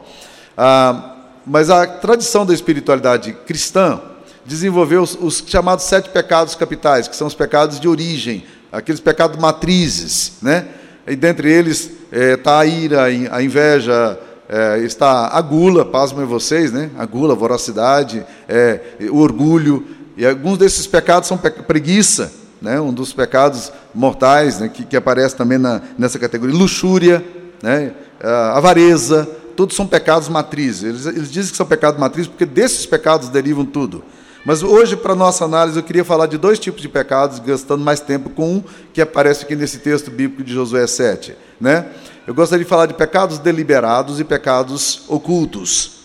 Ah, 0.56 1.14
mas 1.44 1.70
a 1.70 1.86
tradição 1.86 2.46
da 2.46 2.54
espiritualidade 2.54 3.32
cristã 3.32 4.00
desenvolveu 4.46 5.02
os, 5.02 5.16
os 5.20 5.42
chamados 5.46 5.84
sete 5.84 6.08
pecados 6.08 6.54
capitais, 6.54 7.08
que 7.08 7.16
são 7.16 7.26
os 7.26 7.34
pecados 7.34 7.80
de 7.80 7.88
origem, 7.88 8.44
aqueles 8.72 9.00
pecados 9.00 9.38
matrizes, 9.38 10.34
né? 10.40 10.66
E 11.06 11.14
dentre 11.14 11.50
eles 11.50 11.90
está 12.10 12.52
é, 12.52 12.60
a 12.60 12.66
ira, 12.66 13.04
a 13.04 13.42
inveja, 13.42 14.18
é, 14.48 14.78
está 14.78 15.28
a 15.28 15.40
gula, 15.40 15.84
pasmem 15.84 16.26
vocês, 16.26 16.72
né? 16.72 16.90
A 16.98 17.04
gula, 17.04 17.34
a 17.34 17.36
voracidade, 17.36 18.24
é, 18.48 18.80
o 19.10 19.18
orgulho. 19.18 19.86
E 20.16 20.26
alguns 20.26 20.58
desses 20.58 20.86
pecados 20.86 21.28
são 21.28 21.36
pe 21.36 21.50
preguiça, 21.50 22.32
né? 22.60 22.80
Um 22.80 22.92
dos 22.92 23.12
pecados 23.12 23.72
mortais, 23.94 24.58
né? 24.58 24.68
que, 24.68 24.84
que 24.84 24.96
aparece 24.96 25.36
também 25.36 25.58
na, 25.58 25.80
nessa 25.98 26.18
categoria. 26.18 26.56
Luxúria, 26.56 27.24
né? 27.62 27.92
avareza, 28.52 29.28
todos 29.56 29.76
são 29.76 29.86
pecados 29.86 30.28
matrizes. 30.28 30.82
Eles, 30.82 31.06
eles 31.06 31.30
dizem 31.30 31.50
que 31.50 31.56
são 31.56 31.66
pecados 31.66 32.00
matrizes 32.00 32.28
porque 32.28 32.46
desses 32.46 32.86
pecados 32.86 33.28
derivam 33.28 33.64
tudo. 33.64 34.02
Mas 34.46 34.62
hoje, 34.62 34.94
para 34.94 35.16
nossa 35.16 35.44
análise, 35.44 35.76
eu 35.76 35.82
queria 35.82 36.04
falar 36.04 36.26
de 36.26 36.38
dois 36.38 36.56
tipos 36.60 36.80
de 36.80 36.88
pecados, 36.88 37.40
gastando 37.40 37.82
mais 37.82 37.98
tempo 37.98 38.30
com 38.30 38.58
um 38.58 38.64
que 38.92 39.00
aparece 39.00 39.42
aqui 39.42 39.56
nesse 39.56 39.78
texto 39.78 40.08
bíblico 40.08 40.44
de 40.44 40.54
Josué 40.54 40.86
7. 40.86 41.36
Né? 41.60 41.84
Eu 42.28 42.32
gostaria 42.32 42.64
de 42.64 42.68
falar 42.68 42.86
de 42.86 42.94
pecados 42.94 43.40
deliberados 43.40 44.20
e 44.20 44.24
pecados 44.24 45.02
ocultos. 45.08 45.96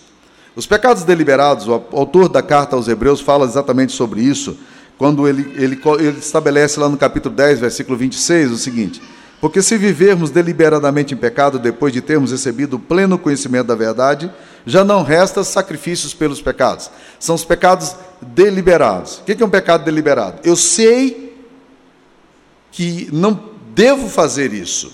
Os 0.56 0.66
pecados 0.66 1.04
deliberados, 1.04 1.68
o 1.68 1.84
autor 1.92 2.28
da 2.28 2.42
carta 2.42 2.76
aos 2.76 2.88
Hebreus 2.88 3.22
fala 3.22 3.46
exatamente 3.46 3.92
sobre 3.92 4.22
isso, 4.22 4.58
quando 4.98 5.28
ele, 5.28 5.44
ele, 5.56 5.80
ele 6.00 6.18
estabelece 6.18 6.80
lá 6.80 6.90
no 6.90 6.98
capítulo 6.98 7.36
10, 7.36 7.60
versículo 7.60 7.96
26, 7.96 8.54
o 8.54 8.58
seguinte: 8.58 9.00
porque 9.42 9.62
se 9.62 9.76
vivermos 9.76 10.30
deliberadamente 10.30 11.16
em 11.16 11.18
pecado 11.18 11.58
depois 11.58 11.92
de 11.94 12.00
termos 12.00 12.32
recebido 12.32 12.76
o 12.76 12.80
pleno 12.80 13.18
conhecimento 13.18 13.66
da 13.68 13.76
verdade, 13.76 14.32
já 14.66 14.84
não 14.84 15.04
resta 15.04 15.44
sacrifícios 15.44 16.14
pelos 16.14 16.42
pecados. 16.42 16.90
São 17.20 17.36
os 17.36 17.44
pecados 17.44 17.96
deliberados. 18.22 19.18
O 19.18 19.24
que 19.24 19.42
é 19.42 19.46
um 19.46 19.50
pecado 19.50 19.84
deliberado? 19.84 20.40
Eu 20.44 20.56
sei 20.56 21.36
que 22.72 23.10
não 23.12 23.52
devo 23.74 24.10
fazer 24.10 24.54
isso, 24.54 24.94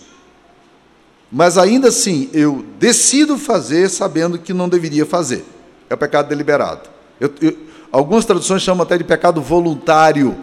mas 1.32 1.58
ainda 1.58 1.90
assim 1.90 2.30
eu 2.34 2.66
decido 2.80 3.38
fazer 3.38 3.90
sabendo 3.90 4.40
que 4.40 4.54
não 4.54 4.70
deveria 4.70 5.06
fazer. 5.06 5.46
É 5.90 5.94
o 5.94 5.98
pecado 5.98 6.30
deliberado. 6.30 6.90
Eu, 7.20 7.34
eu, 7.42 7.58
algumas 7.92 8.26
traduções 8.26 8.62
chamam 8.62 8.84
até 8.84 8.98
de 8.98 9.04
pecado 9.04 9.42
voluntário. 9.42 10.36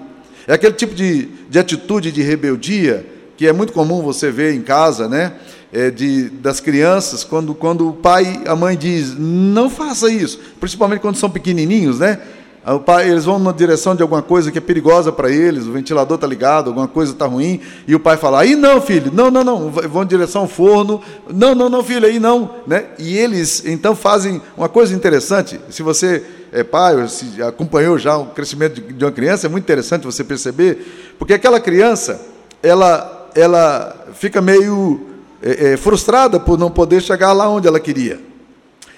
É 0.46 0.54
aquele 0.54 0.74
tipo 0.74 0.94
de, 0.94 1.26
de 1.48 1.58
atitude 1.58 2.12
de 2.12 2.22
rebeldia 2.22 3.14
que 3.36 3.46
é 3.46 3.52
muito 3.52 3.72
comum 3.72 4.02
você 4.02 4.30
ver 4.30 4.54
em 4.54 4.62
casa, 4.62 5.08
né? 5.08 5.34
É, 5.76 5.90
de, 5.90 6.28
das 6.28 6.60
crianças, 6.60 7.24
quando, 7.24 7.52
quando 7.52 7.88
o 7.88 7.92
pai 7.92 8.42
a 8.46 8.54
mãe 8.54 8.76
diz, 8.76 9.18
não 9.18 9.68
faça 9.68 10.08
isso, 10.08 10.38
principalmente 10.60 11.00
quando 11.00 11.16
são 11.16 11.28
pequenininhos, 11.28 11.98
né? 11.98 12.20
O 12.64 12.78
pai, 12.78 13.10
eles 13.10 13.24
vão 13.24 13.40
na 13.40 13.50
direção 13.50 13.94
de 13.94 14.00
alguma 14.00 14.22
coisa 14.22 14.52
que 14.52 14.56
é 14.56 14.60
perigosa 14.60 15.10
para 15.10 15.30
eles, 15.30 15.66
o 15.66 15.72
ventilador 15.72 16.14
está 16.14 16.26
ligado, 16.26 16.68
alguma 16.68 16.86
coisa 16.86 17.12
está 17.12 17.26
ruim, 17.26 17.60
e 17.88 17.94
o 17.94 17.98
pai 17.98 18.16
fala, 18.16 18.40
aí 18.40 18.54
não, 18.54 18.80
filho, 18.80 19.10
não, 19.12 19.32
não, 19.32 19.42
não, 19.42 19.68
vão 19.68 20.04
em 20.04 20.06
direção 20.06 20.42
ao 20.42 20.48
forno, 20.48 21.02
não, 21.28 21.56
não, 21.56 21.68
não, 21.68 21.82
filho, 21.82 22.06
aí 22.06 22.20
não. 22.20 22.50
Né? 22.66 22.86
E 22.96 23.18
eles 23.18 23.64
então 23.66 23.96
fazem 23.96 24.40
uma 24.56 24.68
coisa 24.68 24.94
interessante, 24.94 25.60
se 25.68 25.82
você 25.82 26.24
é 26.52 26.62
pai, 26.62 26.96
ou 27.02 27.08
se 27.08 27.42
acompanhou 27.42 27.98
já 27.98 28.16
o 28.16 28.26
crescimento 28.26 28.80
de 28.80 29.04
uma 29.04 29.12
criança, 29.12 29.46
é 29.46 29.50
muito 29.50 29.64
interessante 29.64 30.06
você 30.06 30.24
perceber, 30.24 31.14
porque 31.18 31.34
aquela 31.34 31.58
criança, 31.58 32.20
ela 32.62 33.10
ela 33.34 34.06
fica 34.14 34.40
meio 34.40 35.13
é, 35.46 35.72
é, 35.72 35.76
frustrada 35.76 36.40
por 36.40 36.58
não 36.58 36.70
poder 36.70 37.02
chegar 37.02 37.34
lá 37.34 37.50
onde 37.50 37.68
ela 37.68 37.78
queria. 37.78 38.18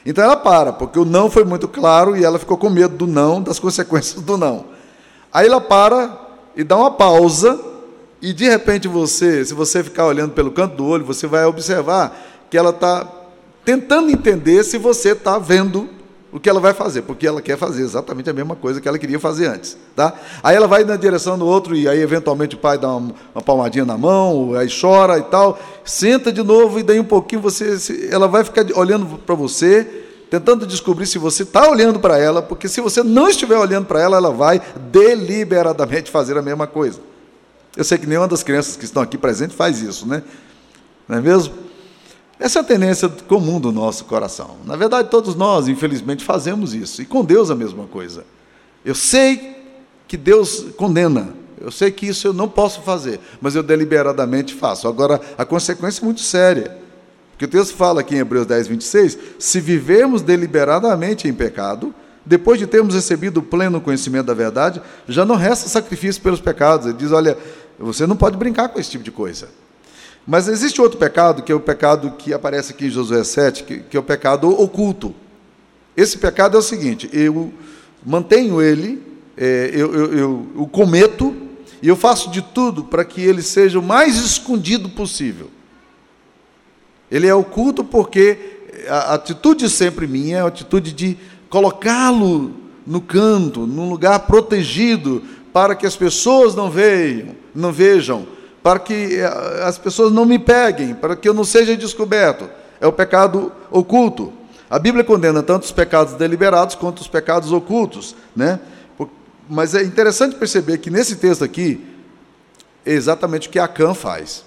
Então 0.04 0.22
ela 0.22 0.36
para, 0.36 0.72
porque 0.72 0.96
o 0.96 1.04
não 1.04 1.28
foi 1.28 1.42
muito 1.42 1.66
claro 1.66 2.16
e 2.16 2.24
ela 2.24 2.38
ficou 2.38 2.56
com 2.56 2.70
medo 2.70 2.96
do 2.96 3.06
não, 3.08 3.42
das 3.42 3.58
consequências 3.60 4.22
do 4.22 4.36
não. 4.36 4.66
Aí 5.32 5.48
ela 5.48 5.60
para 5.60 6.16
e 6.54 6.62
dá 6.62 6.76
uma 6.76 6.92
pausa, 6.92 7.60
e 8.22 8.32
de 8.32 8.48
repente 8.48 8.86
você, 8.86 9.44
se 9.44 9.52
você 9.52 9.82
ficar 9.82 10.06
olhando 10.06 10.34
pelo 10.34 10.52
canto 10.52 10.76
do 10.76 10.86
olho, 10.86 11.04
você 11.04 11.26
vai 11.26 11.44
observar 11.44 12.16
que 12.48 12.56
ela 12.56 12.70
está 12.70 13.10
tentando 13.64 14.08
entender 14.08 14.62
se 14.62 14.78
você 14.78 15.10
está 15.10 15.38
vendo 15.38 15.90
o 16.33 16.40
que 16.40 16.50
ela 16.50 16.61
vai 16.61 16.75
fazer, 16.75 17.02
porque 17.02 17.26
ela 17.26 17.40
quer 17.40 17.56
fazer 17.56 17.83
exatamente 17.83 18.28
a 18.28 18.33
mesma 18.33 18.56
coisa 18.56 18.80
que 18.80 18.88
ela 18.88 18.99
queria 18.99 19.18
fazer 19.18 19.47
antes. 19.47 19.76
Tá? 19.95 20.12
Aí 20.42 20.56
ela 20.56 20.66
vai 20.66 20.85
na 20.85 20.97
direção 20.97 21.38
do 21.38 21.47
outro, 21.47 21.75
e 21.75 21.88
aí 21.88 22.00
eventualmente 22.00 22.56
o 22.56 22.59
pai 22.59 22.76
dá 22.76 22.88
uma, 22.95 23.14
uma 23.35 23.42
palmadinha 23.42 23.85
na 23.85 23.97
mão, 23.97 24.54
aí 24.54 24.68
chora 24.68 25.18
e 25.18 25.23
tal, 25.23 25.59
senta 25.85 26.33
de 26.33 26.42
novo, 26.42 26.78
e 26.78 26.83
daí 26.83 27.00
um 27.00 27.04
pouquinho 27.04 27.40
você. 27.40 28.09
Ela 28.11 28.26
vai 28.26 28.45
ficar 28.45 28.66
olhando 28.75 29.18
para 29.18 29.35
você, 29.35 30.04
tentando 30.28 30.66
descobrir 30.66 31.06
se 31.06 31.18
você 31.18 31.45
está 31.45 31.68
olhando 31.68 32.00
para 32.00 32.18
ela, 32.18 32.42
porque 32.42 32.68
se 32.68 32.80
você 32.80 33.02
não 33.02 33.28
estiver 33.28 33.56
olhando 33.56 33.87
para 33.87 34.00
ela, 34.00 34.16
ela 34.16 34.30
vai 34.30 34.61
deliberadamente 34.90 36.11
fazer 36.11 36.37
a 36.37 36.42
mesma 36.42 36.66
coisa. 36.66 37.00
Eu 37.76 37.85
sei 37.85 37.99
que 37.99 38.06
nenhuma 38.06 38.26
das 38.26 38.42
crianças 38.42 38.76
que 38.76 38.85
estão 38.85 39.02
aqui 39.02 39.16
presentes 39.16 39.56
faz 39.56 39.80
isso, 39.80 40.06
né? 40.06 40.23
Não 41.09 41.18
é 41.18 41.21
mesmo? 41.21 41.65
Essa 42.38 42.59
é 42.59 42.62
a 42.62 42.64
tendência 42.64 43.09
comum 43.09 43.59
do 43.59 43.73
nosso 43.73 44.05
coração. 44.05 44.57
Na 44.64 44.76
verdade, 44.76 45.09
todos 45.11 45.35
nós, 45.35 45.69
infelizmente, 45.69 46.25
fazemos 46.25 46.75
isso. 46.75 47.00
E 47.00 47.07
com 47.07 47.25
Deus 47.25 47.50
a 47.50 47.55
mesma 47.55 47.87
coisa. 47.87 48.25
Eu 48.85 48.95
sei 48.95 49.57
que 50.07 50.16
Deus 50.16 50.66
condena. 50.76 51.31
Eu 51.59 51.71
sei 51.71 51.90
que 51.90 52.07
isso 52.07 52.28
eu 52.28 52.35
não 52.35 52.49
posso 52.49 52.83
fazer, 52.83 53.19
mas 53.40 53.55
eu 53.55 53.62
deliberadamente 53.62 54.55
faço. 54.55 54.87
Agora, 54.87 55.21
a 55.38 55.45
consequência 55.45 56.02
é 56.02 56.05
muito 56.05 56.21
séria. 56.21 56.76
Porque 57.33 57.47
o 57.47 57.49
texto 57.49 57.75
fala 57.75 58.00
aqui 58.00 58.14
em 58.14 58.19
Hebreus 58.19 58.47
10, 58.47 58.69
26, 58.69 59.19
se 59.38 59.61
vivermos 59.61 60.23
deliberadamente 60.23 61.26
em 61.26 61.35
pecado, 61.35 61.95
depois 62.25 62.59
de 62.59 62.66
termos 62.66 62.95
recebido 62.95 63.38
o 63.38 63.43
pleno 63.43 63.81
conhecimento 63.81 64.26
da 64.26 64.35
verdade, 64.35 64.83
já 65.09 65.25
não 65.25 65.37
resta 65.37 65.69
sacrifício 65.69 66.21
pelos 66.21 66.40
pecados. 66.40 66.87
Ele 66.87 66.97
diz: 66.97 67.12
olha, 67.12 67.37
você 67.78 68.07
não 68.07 68.16
pode 68.16 68.37
brincar 68.37 68.69
com 68.69 68.78
esse 68.78 68.90
tipo 68.90 69.05
de 69.05 69.11
coisa. 69.11 69.49
Mas 70.26 70.49
existe 70.49 70.80
outro 70.80 70.99
pecado, 70.99 71.42
que 71.42 71.52
é 71.52 71.54
o 71.54 71.61
pecado 71.61 72.11
que 72.18 72.35
aparece 72.35 72.73
aqui 72.73 72.87
em 72.87 72.90
Josué 72.90 73.23
7, 73.23 73.62
que, 73.62 73.78
que 73.78 73.97
é 73.97 74.00
o 74.00 74.02
pecado 74.02 74.49
oculto. 74.49 75.14
Esse 75.97 76.18
pecado 76.18 76.56
é 76.56 76.59
o 76.59 76.62
seguinte: 76.62 77.09
eu 77.12 77.52
mantenho 78.04 78.61
ele, 78.61 79.00
é, 79.37 79.71
eu, 79.73 79.95
eu, 79.95 80.18
eu 80.18 80.47
o 80.56 80.66
cometo, 80.66 81.35
e 81.80 81.87
eu 81.87 81.95
faço 81.95 82.28
de 82.30 82.42
tudo 82.42 82.83
para 82.83 83.04
que 83.04 83.21
ele 83.21 83.40
seja 83.40 83.78
o 83.78 83.83
mais 83.83 84.16
escondido 84.16 84.88
possível. 84.88 85.49
Ele 87.09 87.28
é 87.28 87.35
oculto 87.35 87.85
porque 87.85 88.37
a 88.88 89.14
atitude 89.14 89.71
sempre 89.71 90.09
minha 90.09 90.38
é 90.38 90.40
a 90.40 90.47
atitude 90.47 90.92
de 90.92 91.16
colocá-lo 91.49 92.52
no 92.85 93.00
canto, 93.00 93.64
num 93.64 93.88
lugar 93.88 94.18
protegido, 94.26 95.23
para 95.52 95.76
que 95.76 95.87
as 95.87 95.95
pessoas 95.95 96.56
não 96.56 96.68
vejam, 96.68 97.37
não 97.54 97.73
vejam 97.73 98.36
para 98.66 98.80
que 98.80 99.20
eh, 99.20 99.62
as 99.62 99.78
pessoas 99.78 100.12
não 100.12 100.25
me 100.25 100.40
peguem, 100.40 100.92
para 100.92 101.14
que 101.14 101.28
eu 101.28 101.32
não 101.32 101.44
seja 101.44 101.76
descoberto. 101.76 102.50
É 102.80 102.87
o 102.88 102.92
pecado 102.92 103.52
oculto. 103.70 104.32
A 104.68 104.76
Bíblia 104.76 105.04
condena 105.04 105.40
tanto 105.40 105.62
os 105.62 105.70
pecados 105.70 106.14
deliberados 106.14 106.75
quanto 106.75 106.99
os 106.99 107.06
pecados 107.06 107.52
ocultos, 107.52 108.16
né? 108.35 108.58
Mas 109.49 109.73
é 109.76 109.85
interessante 109.85 110.35
perceber 110.35 110.78
que 110.78 110.90
nesse 110.90 111.14
texto 111.14 111.44
aqui 111.44 111.80
é 112.85 112.90
exatamente 112.90 113.46
o 113.46 113.52
que 113.52 113.61
Acã 113.61 113.94
faz. 113.94 114.44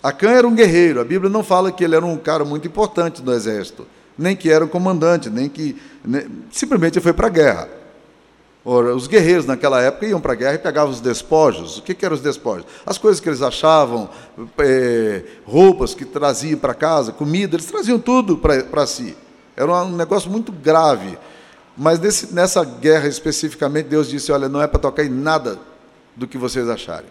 Acã 0.00 0.30
era 0.30 0.46
um 0.46 0.54
guerreiro. 0.54 1.00
A 1.00 1.04
Bíblia 1.04 1.28
não 1.28 1.42
fala 1.42 1.72
que 1.72 1.82
ele 1.82 1.96
era 1.96 2.06
um 2.06 2.16
cara 2.16 2.44
muito 2.44 2.68
importante 2.68 3.20
no 3.20 3.32
exército, 3.32 3.84
nem 4.16 4.36
que 4.36 4.48
era 4.48 4.64
um 4.64 4.68
comandante, 4.68 5.28
nem 5.28 5.48
que 5.48 5.76
nem, 6.04 6.24
simplesmente 6.52 7.00
foi 7.00 7.12
para 7.12 7.26
a 7.26 7.30
guerra. 7.30 7.68
Ora, 8.68 8.96
os 8.96 9.06
guerreiros 9.06 9.46
naquela 9.46 9.80
época 9.80 10.06
iam 10.06 10.20
para 10.20 10.32
a 10.32 10.34
guerra 10.34 10.54
e 10.54 10.58
pegavam 10.58 10.90
os 10.90 11.00
despojos. 11.00 11.78
O 11.78 11.82
que, 11.82 11.94
que 11.94 12.04
eram 12.04 12.16
os 12.16 12.20
despojos? 12.20 12.66
As 12.84 12.98
coisas 12.98 13.20
que 13.20 13.28
eles 13.28 13.40
achavam, 13.40 14.10
é, 14.58 15.22
roupas 15.46 15.94
que 15.94 16.04
traziam 16.04 16.58
para 16.58 16.74
casa, 16.74 17.12
comida, 17.12 17.54
eles 17.54 17.66
traziam 17.66 17.96
tudo 17.96 18.36
para 18.36 18.84
si. 18.84 19.16
Era 19.56 19.84
um 19.84 19.94
negócio 19.94 20.28
muito 20.28 20.50
grave. 20.50 21.16
Mas 21.76 22.00
nesse, 22.00 22.34
nessa 22.34 22.64
guerra 22.64 23.06
especificamente, 23.06 23.86
Deus 23.86 24.10
disse: 24.10 24.32
Olha, 24.32 24.48
não 24.48 24.60
é 24.60 24.66
para 24.66 24.80
tocar 24.80 25.04
em 25.04 25.10
nada 25.10 25.60
do 26.16 26.26
que 26.26 26.36
vocês 26.36 26.68
acharem. 26.68 27.08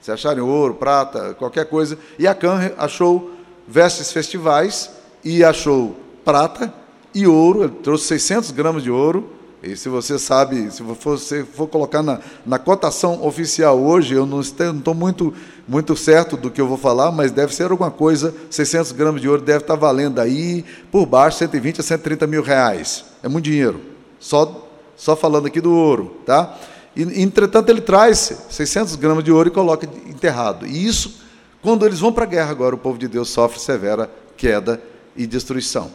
Se 0.00 0.10
acharem 0.10 0.42
ouro, 0.42 0.74
prata, 0.74 1.34
qualquer 1.34 1.66
coisa. 1.66 1.96
E 2.18 2.26
Acã 2.26 2.72
achou 2.76 3.30
vestes 3.68 4.10
festivais 4.10 4.90
e 5.24 5.44
achou 5.44 5.94
prata 6.24 6.74
e 7.14 7.28
ouro, 7.28 7.62
ele 7.62 7.74
trouxe 7.80 8.06
600 8.06 8.50
gramas 8.50 8.82
de 8.82 8.90
ouro, 8.90 9.35
e 9.66 9.76
se 9.76 9.88
você 9.88 10.18
sabe, 10.18 10.70
se 10.70 10.82
você 10.82 11.44
for 11.44 11.66
colocar 11.66 12.02
na, 12.02 12.20
na 12.44 12.58
cotação 12.58 13.26
oficial 13.26 13.80
hoje, 13.80 14.14
eu 14.14 14.24
não 14.24 14.40
estou 14.40 14.94
muito, 14.94 15.34
muito 15.66 15.96
certo 15.96 16.36
do 16.36 16.50
que 16.50 16.60
eu 16.60 16.68
vou 16.68 16.78
falar, 16.78 17.10
mas 17.10 17.32
deve 17.32 17.54
ser 17.54 17.70
alguma 17.70 17.90
coisa, 17.90 18.34
600 18.48 18.92
gramas 18.92 19.20
de 19.20 19.28
ouro 19.28 19.42
deve 19.42 19.60
estar 19.60 19.74
valendo 19.74 20.20
aí, 20.20 20.64
por 20.90 21.04
baixo, 21.06 21.38
120 21.38 21.80
a 21.80 21.82
130 21.82 22.26
mil 22.26 22.42
reais. 22.42 23.04
É 23.22 23.28
muito 23.28 23.44
dinheiro, 23.44 23.80
só, 24.20 24.68
só 24.96 25.16
falando 25.16 25.46
aqui 25.46 25.60
do 25.60 25.72
ouro, 25.72 26.16
tá? 26.24 26.56
E, 26.94 27.02
entretanto, 27.22 27.68
ele 27.68 27.80
traz 27.80 28.46
600 28.48 28.94
gramas 28.96 29.24
de 29.24 29.32
ouro 29.32 29.48
e 29.48 29.52
coloca 29.52 29.86
enterrado. 30.06 30.66
E 30.66 30.86
isso, 30.86 31.20
quando 31.60 31.84
eles 31.84 31.98
vão 31.98 32.12
para 32.12 32.24
a 32.24 32.28
guerra 32.28 32.50
agora, 32.50 32.74
o 32.74 32.78
povo 32.78 32.98
de 32.98 33.08
Deus 33.08 33.28
sofre 33.28 33.60
severa 33.60 34.08
queda 34.36 34.80
e 35.16 35.26
destruição. 35.26 35.90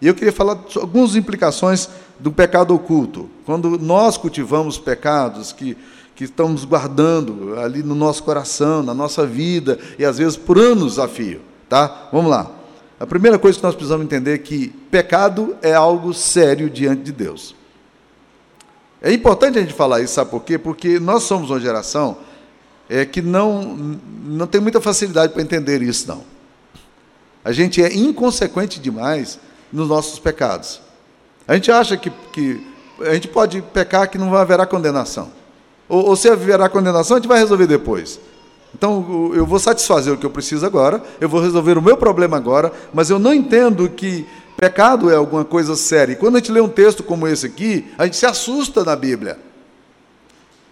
E 0.00 0.06
eu 0.06 0.14
queria 0.14 0.32
falar 0.32 0.58
algumas 0.76 1.16
implicações 1.16 1.88
do 2.18 2.32
pecado 2.32 2.74
oculto. 2.74 3.28
Quando 3.44 3.78
nós 3.78 4.16
cultivamos 4.16 4.78
pecados 4.78 5.52
que, 5.52 5.76
que 6.14 6.24
estamos 6.24 6.64
guardando 6.64 7.58
ali 7.58 7.82
no 7.82 7.94
nosso 7.94 8.22
coração, 8.22 8.82
na 8.82 8.94
nossa 8.94 9.26
vida, 9.26 9.78
e 9.98 10.04
às 10.04 10.18
vezes 10.18 10.36
por 10.36 10.58
anos 10.58 10.98
a 10.98 11.06
fio. 11.06 11.40
Tá? 11.68 12.08
Vamos 12.12 12.30
lá. 12.30 12.50
A 12.98 13.06
primeira 13.06 13.38
coisa 13.38 13.58
que 13.58 13.64
nós 13.64 13.74
precisamos 13.74 14.04
entender 14.04 14.34
é 14.34 14.38
que 14.38 14.68
pecado 14.90 15.56
é 15.62 15.72
algo 15.72 16.12
sério 16.12 16.68
diante 16.68 17.02
de 17.02 17.12
Deus. 17.12 17.54
É 19.00 19.12
importante 19.12 19.58
a 19.58 19.60
gente 19.60 19.74
falar 19.74 20.00
isso, 20.00 20.14
sabe 20.14 20.30
por 20.30 20.42
quê? 20.42 20.58
Porque 20.58 20.98
nós 20.98 21.22
somos 21.22 21.50
uma 21.50 21.60
geração 21.60 22.18
é, 22.88 23.04
que 23.04 23.22
não, 23.22 23.62
não 24.24 24.46
tem 24.46 24.60
muita 24.60 24.80
facilidade 24.80 25.32
para 25.32 25.42
entender 25.42 25.82
isso, 25.82 26.08
não. 26.08 26.24
A 27.44 27.52
gente 27.52 27.80
é 27.80 27.94
inconsequente 27.94 28.80
demais 28.80 29.38
nos 29.72 29.88
nossos 29.88 30.18
pecados. 30.18 30.80
A 31.48 31.54
gente 31.54 31.72
acha 31.72 31.96
que, 31.96 32.10
que 32.32 32.60
a 33.00 33.14
gente 33.14 33.26
pode 33.26 33.62
pecar 33.62 34.08
que 34.10 34.18
não 34.18 34.36
haverá 34.36 34.66
condenação. 34.66 35.30
Ou, 35.88 36.08
ou 36.08 36.16
se 36.16 36.28
haverá 36.28 36.68
condenação, 36.68 37.16
a 37.16 37.20
gente 37.20 37.28
vai 37.28 37.38
resolver 37.38 37.66
depois. 37.66 38.20
Então, 38.74 39.32
eu 39.34 39.46
vou 39.46 39.58
satisfazer 39.58 40.12
o 40.12 40.18
que 40.18 40.26
eu 40.26 40.30
preciso 40.30 40.66
agora, 40.66 41.02
eu 41.18 41.28
vou 41.28 41.40
resolver 41.40 41.78
o 41.78 41.82
meu 41.82 41.96
problema 41.96 42.36
agora, 42.36 42.70
mas 42.92 43.08
eu 43.08 43.18
não 43.18 43.32
entendo 43.32 43.88
que 43.88 44.26
pecado 44.58 45.10
é 45.10 45.16
alguma 45.16 45.44
coisa 45.44 45.74
séria. 45.74 46.12
E 46.12 46.16
quando 46.16 46.36
a 46.36 46.38
gente 46.38 46.52
lê 46.52 46.60
um 46.60 46.68
texto 46.68 47.02
como 47.02 47.26
esse 47.26 47.46
aqui, 47.46 47.86
a 47.96 48.04
gente 48.04 48.18
se 48.18 48.26
assusta 48.26 48.84
na 48.84 48.94
Bíblia. 48.94 49.38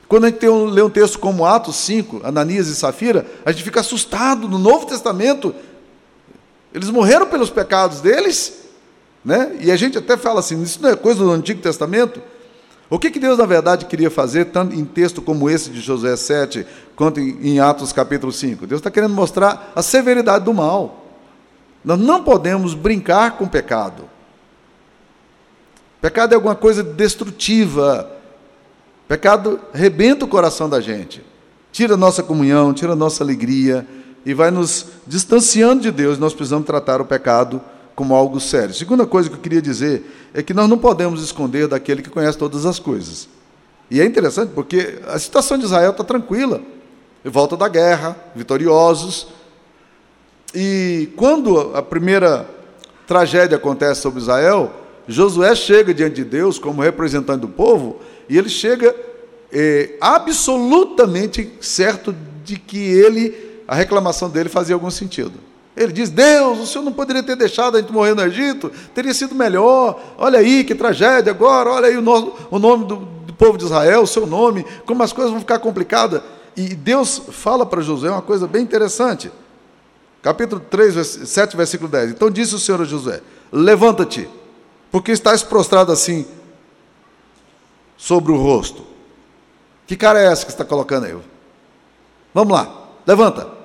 Quando 0.07 0.25
a 0.25 0.29
gente 0.29 0.47
um, 0.47 0.67
lê 0.67 0.83
um 0.83 0.91
texto 0.91 1.19
como 1.19 1.47
Atos 1.47 1.77
5, 1.77 2.21
Ananias 2.23 2.69
e 2.69 2.77
Safira, 2.77 3.27
a 3.45 3.51
gente 3.51 3.65
fica 3.65 3.81
assustado. 3.81 4.47
No 4.47 4.59
Novo 4.59 4.87
Testamento, 4.87 5.55
eles 6.73 6.91
morreram 6.91 7.27
pelos 7.27 7.49
pecados 7.49 8.01
deles, 8.01 8.66
né? 9.27 9.57
E 9.61 9.73
a 9.73 9.77
gente 9.77 9.99
até 9.99 10.17
fala 10.17 10.39
assim, 10.39 10.63
isso 10.63 10.81
não 10.81 10.89
é 10.89 10.95
coisa 10.95 11.25
do 11.25 11.33
Antigo 11.33 11.61
Testamento? 11.61 12.23
O 12.89 12.97
que, 12.97 13.11
que 13.11 13.19
Deus, 13.19 13.37
na 13.37 13.45
verdade, 13.45 13.87
queria 13.87 14.09
fazer, 14.09 14.45
tanto 14.47 14.73
em 14.73 14.85
texto 14.85 15.21
como 15.21 15.51
esse 15.51 15.69
de 15.69 15.81
Josué 15.81 16.15
7, 16.17 16.65
quanto 16.95 17.19
em 17.19 17.59
Atos 17.59 17.93
capítulo 17.93 18.31
5? 18.31 18.69
Deus 18.69 18.79
está 18.79 18.89
querendo 18.89 19.13
mostrar 19.13 19.73
a 19.75 19.83
severidade 19.83 20.45
do 20.45 20.55
mal. 20.55 21.05
Nós 21.85 21.99
não 21.99 22.23
podemos 22.23 22.73
brincar 22.73 23.33
com 23.33 23.49
pecado. 23.49 24.05
Pecado 26.01 26.33
é 26.33 26.37
alguma 26.37 26.55
coisa 26.55 26.85
destrutiva. 26.85 28.09
Pecado 29.09 29.59
rebenta 29.75 30.25
o 30.25 30.29
coração 30.29 30.69
da 30.69 30.81
gente. 30.81 31.21
Tira 31.73 31.95
a 31.95 31.97
nossa 31.97 32.23
comunhão, 32.23 32.73
tira 32.73 32.93
a 32.93 32.97
nossa 32.97 33.25
alegria 33.25 33.85
e 34.25 34.33
vai 34.33 34.53
nos 34.53 34.87
distanciando 35.05 35.83
de 35.83 35.91
Deus. 35.91 36.17
Nós 36.17 36.33
precisamos 36.33 36.65
tratar 36.65 37.01
o 37.01 37.05
pecado 37.05 37.61
como 37.97 38.15
algo 38.15 38.39
sério. 38.39 38.75
Segunda 38.75 39.07
coisa 39.07 39.31
que 39.31 39.35
eu 39.35 39.41
queria 39.41 39.63
dizer 39.63 40.05
é 40.35 40.43
que 40.43 40.53
nós 40.53 40.69
não 40.69 40.77
podemos 40.77 41.23
esconder 41.25 41.67
daquele 41.67 42.03
que 42.03 42.11
conhece 42.11 42.37
todas 42.37 42.67
as 42.67 42.79
coisas. 42.79 43.27
E 43.91 44.01
é 44.01 44.05
interessante 44.05 44.53
porque 44.55 44.99
a 45.09 45.19
situação 45.19 45.57
de 45.57 45.65
Israel 45.65 45.93
está 45.93 46.05
tranquila. 46.05 46.61
Volta 47.25 47.57
da 47.57 47.69
guerra, 47.69 48.15
vitoriosos. 48.35 49.29
E 50.55 51.09
quando 51.17 51.75
a 51.75 51.83
primeira 51.83 52.49
tragédia 53.07 53.57
acontece 53.57 54.03
sobre 54.03 54.21
Israel, 54.21 54.71
Josué 55.09 55.55
chega 55.55 55.95
diante 55.95 56.17
de 56.17 56.25
Deus 56.25 56.59
como 56.59 56.83
representante 56.83 57.41
do 57.41 57.49
povo 57.49 58.01
e 58.29 58.37
ele 58.37 58.49
chega 58.49 58.95
é, 59.51 59.95
absolutamente 60.01 61.51
certo 61.61 62.15
de 62.45 62.59
que 62.59 62.79
ele, 62.79 63.63
a 63.67 63.75
reclamação 63.75 64.29
dele 64.29 64.49
fazia 64.49 64.75
algum 64.75 64.91
sentido. 64.91 65.33
Ele 65.77 65.93
diz: 65.93 66.09
Deus, 66.09 66.59
o 66.59 66.67
Senhor 66.67 66.83
não 66.83 66.93
poderia 66.93 67.23
ter 67.23 67.37
deixado 67.37 67.77
a 67.77 67.81
gente 67.81 67.93
morrer 67.93 68.15
no 68.15 68.23
Egito, 68.23 68.73
teria 68.95 69.13
sido 69.13 69.35
melhor. 69.35 70.01
Olha 70.17 70.39
aí 70.39 70.65
que 70.65 70.75
tragédia 70.75 71.31
agora, 71.31 71.71
olha 71.71 71.89
aí 71.89 71.97
o, 71.99 72.01
no, 72.01 72.33
o 72.51 72.59
nome 72.59 72.87
do, 72.87 72.97
do, 72.97 73.33
povo 73.35 73.59
de 73.59 73.65
Israel, 73.65 74.03
o 74.03 74.07
seu 74.07 74.27
nome, 74.27 74.65
como 74.87 75.03
as 75.03 75.13
coisas 75.13 75.31
vão 75.31 75.41
ficar 75.41 75.59
complicadas. 75.59 76.23
E 76.57 76.75
Deus 76.75 77.21
fala 77.31 77.67
para 77.67 77.83
Josué 77.83 78.11
uma 78.11 78.23
coisa 78.23 78.47
bem 78.47 78.63
interessante. 78.63 79.31
Capítulo 80.23 80.63
3, 80.71 81.07
7, 81.29 81.55
versículo 81.55 81.91
10. 81.91 82.13
Então 82.13 82.31
disse 82.31 82.55
o 82.55 82.59
Senhor 82.59 82.81
a 82.81 82.85
Josué: 82.85 83.21
Levanta-te, 83.53 84.27
porque 84.91 85.13
estás 85.13 85.43
prostrado 85.43 85.93
assim 85.93 86.27
sobre 87.99 88.33
o 88.33 88.37
rosto. 88.37 88.83
Que 89.87 89.95
cara 89.95 90.19
é 90.21 90.27
essa 90.27 90.47
que 90.47 90.51
está 90.51 90.65
colocando 90.65 91.05
aí? 91.05 91.17
Vamos 92.33 92.53
lá, 92.53 92.89
levanta. 93.07 93.56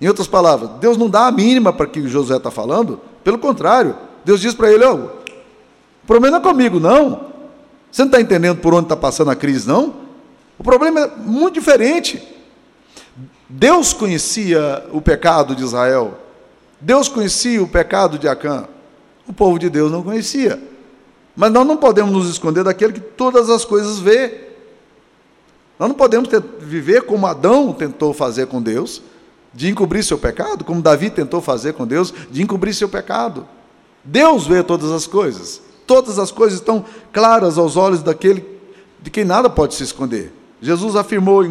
Em 0.00 0.08
outras 0.08 0.26
palavras, 0.26 0.70
Deus 0.80 0.96
não 0.96 1.10
dá 1.10 1.26
a 1.26 1.32
mínima 1.32 1.72
para 1.72 1.86
que 1.86 2.08
José 2.08 2.36
está 2.36 2.50
falando, 2.50 3.00
pelo 3.22 3.38
contrário, 3.38 3.96
Deus 4.24 4.40
diz 4.40 4.54
para 4.54 4.72
ele: 4.72 4.84
oh, 4.84 4.94
o 6.02 6.06
problema 6.06 6.38
não 6.38 6.44
é 6.44 6.48
comigo, 6.48 6.80
não. 6.80 7.28
Você 7.90 8.02
não 8.02 8.08
está 8.08 8.20
entendendo 8.20 8.58
por 8.58 8.72
onde 8.72 8.84
está 8.84 8.96
passando 8.96 9.30
a 9.30 9.36
crise, 9.36 9.68
não? 9.68 9.94
O 10.58 10.64
problema 10.64 11.00
é 11.00 11.06
muito 11.16 11.54
diferente. 11.54 12.22
Deus 13.48 13.92
conhecia 13.92 14.86
o 14.92 15.00
pecado 15.00 15.56
de 15.56 15.64
Israel, 15.64 16.18
Deus 16.80 17.08
conhecia 17.08 17.62
o 17.62 17.68
pecado 17.68 18.18
de 18.18 18.28
Acã, 18.28 18.68
o 19.26 19.32
povo 19.32 19.58
de 19.58 19.68
Deus 19.68 19.90
não 19.90 20.02
conhecia. 20.02 20.62
Mas 21.34 21.50
nós 21.50 21.66
não 21.66 21.76
podemos 21.76 22.12
nos 22.12 22.30
esconder 22.30 22.62
daquele 22.62 22.92
que 22.92 23.00
todas 23.00 23.50
as 23.50 23.64
coisas 23.64 23.98
vê. 23.98 24.50
Nós 25.78 25.88
não 25.88 25.96
podemos 25.96 26.28
ter, 26.28 26.42
viver 26.60 27.02
como 27.02 27.26
Adão 27.26 27.72
tentou 27.72 28.12
fazer 28.12 28.46
com 28.46 28.62
Deus, 28.62 29.02
de 29.52 29.68
encobrir 29.68 30.04
seu 30.04 30.18
pecado, 30.18 30.64
como 30.64 30.82
Davi 30.82 31.10
tentou 31.10 31.40
fazer 31.40 31.72
com 31.72 31.86
Deus, 31.86 32.12
de 32.30 32.42
encobrir 32.42 32.74
seu 32.74 32.88
pecado. 32.88 33.46
Deus 34.04 34.46
vê 34.46 34.62
todas 34.62 34.90
as 34.90 35.06
coisas. 35.06 35.60
Todas 35.86 36.18
as 36.18 36.30
coisas 36.30 36.60
estão 36.60 36.84
claras 37.12 37.58
aos 37.58 37.76
olhos 37.76 38.02
daquele 38.02 38.60
de 39.02 39.10
quem 39.10 39.24
nada 39.24 39.50
pode 39.50 39.74
se 39.74 39.82
esconder. 39.82 40.32
Jesus 40.60 40.94
afirmou 40.94 41.44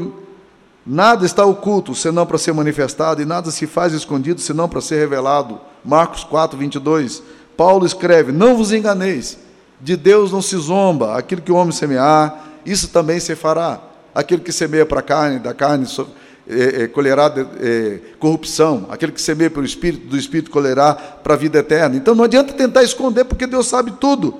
Nada 0.85 1.25
está 1.25 1.45
oculto 1.45 1.93
senão 1.93 2.25
para 2.25 2.37
ser 2.37 2.53
manifestado, 2.53 3.21
e 3.21 3.25
nada 3.25 3.51
se 3.51 3.67
faz 3.67 3.93
escondido 3.93 4.41
senão 4.41 4.67
para 4.67 4.81
ser 4.81 4.97
revelado. 4.97 5.59
Marcos 5.85 6.23
4, 6.23 6.57
22. 6.57 7.21
Paulo 7.55 7.85
escreve: 7.85 8.31
Não 8.31 8.57
vos 8.57 8.71
enganeis, 8.71 9.37
de 9.79 9.95
Deus 9.95 10.31
não 10.31 10.41
se 10.41 10.57
zomba, 10.57 11.15
aquilo 11.15 11.41
que 11.41 11.51
o 11.51 11.55
homem 11.55 11.71
semear, 11.71 12.43
isso 12.65 12.87
também 12.87 13.19
se 13.19 13.35
fará. 13.35 13.79
Aquele 14.15 14.41
que 14.41 14.51
semeia 14.51 14.85
para 14.85 14.99
a 14.99 15.03
carne, 15.03 15.39
da 15.39 15.53
carne 15.53 15.85
é, 16.49 16.83
é, 16.83 16.87
colherá 16.87 17.31
é, 17.61 17.99
corrupção, 18.17 18.87
aquele 18.89 19.11
que 19.11 19.21
semeia 19.21 19.51
pelo 19.51 19.65
Espírito, 19.65 20.07
do 20.07 20.17
Espírito 20.17 20.49
colherá 20.49 20.95
para 20.95 21.35
a 21.35 21.37
vida 21.37 21.59
eterna. 21.59 21.95
Então 21.95 22.15
não 22.15 22.23
adianta 22.23 22.53
tentar 22.53 22.81
esconder, 22.81 23.25
porque 23.25 23.45
Deus 23.45 23.67
sabe 23.67 23.91
tudo. 23.99 24.39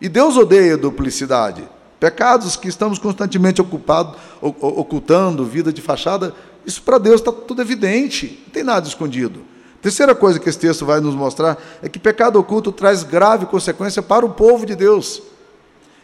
E 0.00 0.08
Deus 0.08 0.36
odeia 0.36 0.76
duplicidade. 0.76 1.62
Pecados 2.00 2.56
que 2.56 2.66
estamos 2.66 2.98
constantemente 2.98 3.60
ocupado, 3.60 4.16
ocultando, 4.42 5.44
vida 5.44 5.72
de 5.72 5.80
fachada, 5.80 6.34
isso 6.66 6.82
para 6.82 6.98
Deus 6.98 7.20
está 7.20 7.30
tudo 7.30 7.62
evidente, 7.62 8.42
não 8.46 8.52
tem 8.52 8.64
nada 8.64 8.88
escondido. 8.88 9.40
Terceira 9.80 10.16
coisa 10.16 10.40
que 10.40 10.48
esse 10.48 10.58
texto 10.58 10.84
vai 10.84 11.00
nos 11.00 11.14
mostrar 11.14 11.56
é 11.80 11.88
que 11.88 11.98
pecado 11.98 12.40
oculto 12.40 12.72
traz 12.72 13.04
grave 13.04 13.46
consequência 13.46 14.02
para 14.02 14.26
o 14.26 14.30
povo 14.30 14.66
de 14.66 14.74
Deus. 14.74 15.22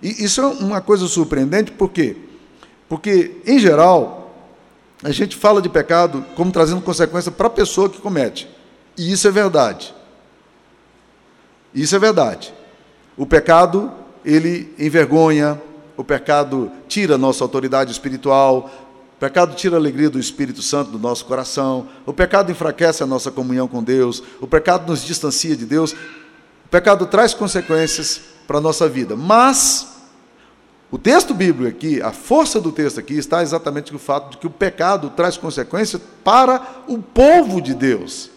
E 0.01 0.25
isso 0.25 0.41
é 0.41 0.47
uma 0.47 0.81
coisa 0.81 1.07
surpreendente, 1.09 1.73
por 1.73 1.91
quê? 1.91 2.17
Porque, 2.89 3.41
em 3.45 3.59
geral, 3.59 4.22
a 5.03 5.11
gente 5.11 5.37
fala 5.37 5.61
de 5.61 5.69
pecado 5.69 6.25
como 6.37 6.53
trazendo 6.53 6.81
consequência 6.81 7.33
para 7.33 7.49
a 7.49 7.51
pessoa 7.51 7.91
que 7.91 8.01
comete. 8.01 8.49
E 8.97 9.11
isso 9.13 9.27
é 9.27 9.31
verdade. 9.31 9.95
Isso 11.75 11.97
é 11.97 11.99
verdade. 11.99 12.55
O 13.17 13.27
pecado, 13.27 13.93
ele 14.25 14.73
envergonha, 14.79 15.61
o 15.97 16.05
pecado 16.05 16.71
tira 16.87 17.17
a 17.17 17.19
nossa 17.19 17.43
autoridade 17.43 17.91
espiritual, 17.91 18.71
o 19.17 19.19
pecado 19.19 19.55
tira 19.55 19.77
a 19.77 19.79
alegria 19.79 20.11
do 20.11 20.19
Espírito 20.19 20.63
Santo 20.63 20.91
do 20.91 20.99
nosso 20.99 21.25
coração, 21.25 21.89
o 22.07 22.13
pecado 22.13 22.53
enfraquece 22.53 23.03
a 23.03 23.07
nossa 23.07 23.31
comunhão 23.31 23.67
com 23.67 23.83
Deus, 23.83 24.23
o 24.41 24.47
pecado 24.47 24.89
nos 24.91 25.03
distancia 25.03 25.57
de 25.57 25.65
Deus, 25.65 25.93
o 25.93 26.69
pecado 26.71 27.07
traz 27.07 27.35
consequências 27.35 28.21
para 28.47 28.59
a 28.59 28.61
nossa 28.61 28.89
vida. 28.89 29.17
Mas 29.17 29.89
o 30.93 30.99
texto 30.99 31.33
bíblico 31.33 31.75
aqui, 31.75 32.03
a 32.03 32.13
força 32.13 32.61
do 32.61 32.71
texto 32.71 33.01
aqui 33.01 33.15
está 33.15 33.43
exatamente 33.43 33.95
no 33.95 33.99
fato 33.99 34.33
de 34.33 34.37
que 34.37 34.47
o 34.47 34.51
pecado 34.51 35.09
traz 35.09 35.39
consequências 35.39 36.03
para 36.23 36.83
o 36.87 36.99
povo 36.99 37.63
de 37.63 37.75
Deus. 37.75 38.31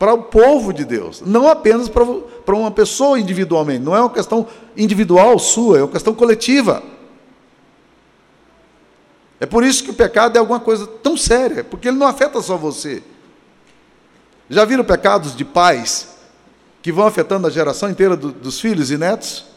para 0.00 0.14
o 0.14 0.24
povo 0.24 0.72
de 0.72 0.84
Deus, 0.84 1.20
não 1.20 1.46
apenas 1.46 1.88
para, 1.88 2.04
para 2.44 2.56
uma 2.56 2.72
pessoa 2.72 3.20
individualmente. 3.20 3.84
Não 3.84 3.94
é 3.94 4.00
uma 4.00 4.10
questão 4.10 4.48
individual 4.76 5.38
sua, 5.38 5.78
é 5.78 5.82
uma 5.82 5.92
questão 5.92 6.12
coletiva. 6.12 6.82
É 9.38 9.46
por 9.46 9.62
isso 9.62 9.84
que 9.84 9.90
o 9.90 9.94
pecado 9.94 10.34
é 10.34 10.40
alguma 10.40 10.58
coisa 10.58 10.88
tão 10.88 11.16
séria, 11.16 11.62
porque 11.62 11.86
ele 11.86 11.98
não 11.98 12.08
afeta 12.08 12.42
só 12.42 12.56
você. 12.56 13.00
Já 14.50 14.64
viram 14.64 14.82
pecados 14.82 15.36
de 15.36 15.44
pais 15.44 16.16
que 16.82 16.90
vão 16.90 17.06
afetando 17.06 17.46
a 17.46 17.50
geração 17.50 17.88
inteira 17.88 18.16
do, 18.16 18.32
dos 18.32 18.60
filhos 18.60 18.90
e 18.90 18.98
netos? 18.98 19.51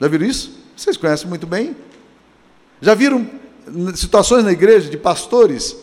Já 0.00 0.08
viram 0.08 0.26
isso? 0.26 0.58
Vocês 0.76 0.96
conhecem 0.96 1.28
muito 1.28 1.46
bem. 1.46 1.76
Já 2.80 2.94
viram 2.94 3.28
situações 3.94 4.44
na 4.44 4.52
igreja 4.52 4.90
de 4.90 4.96
pastores 4.96 5.76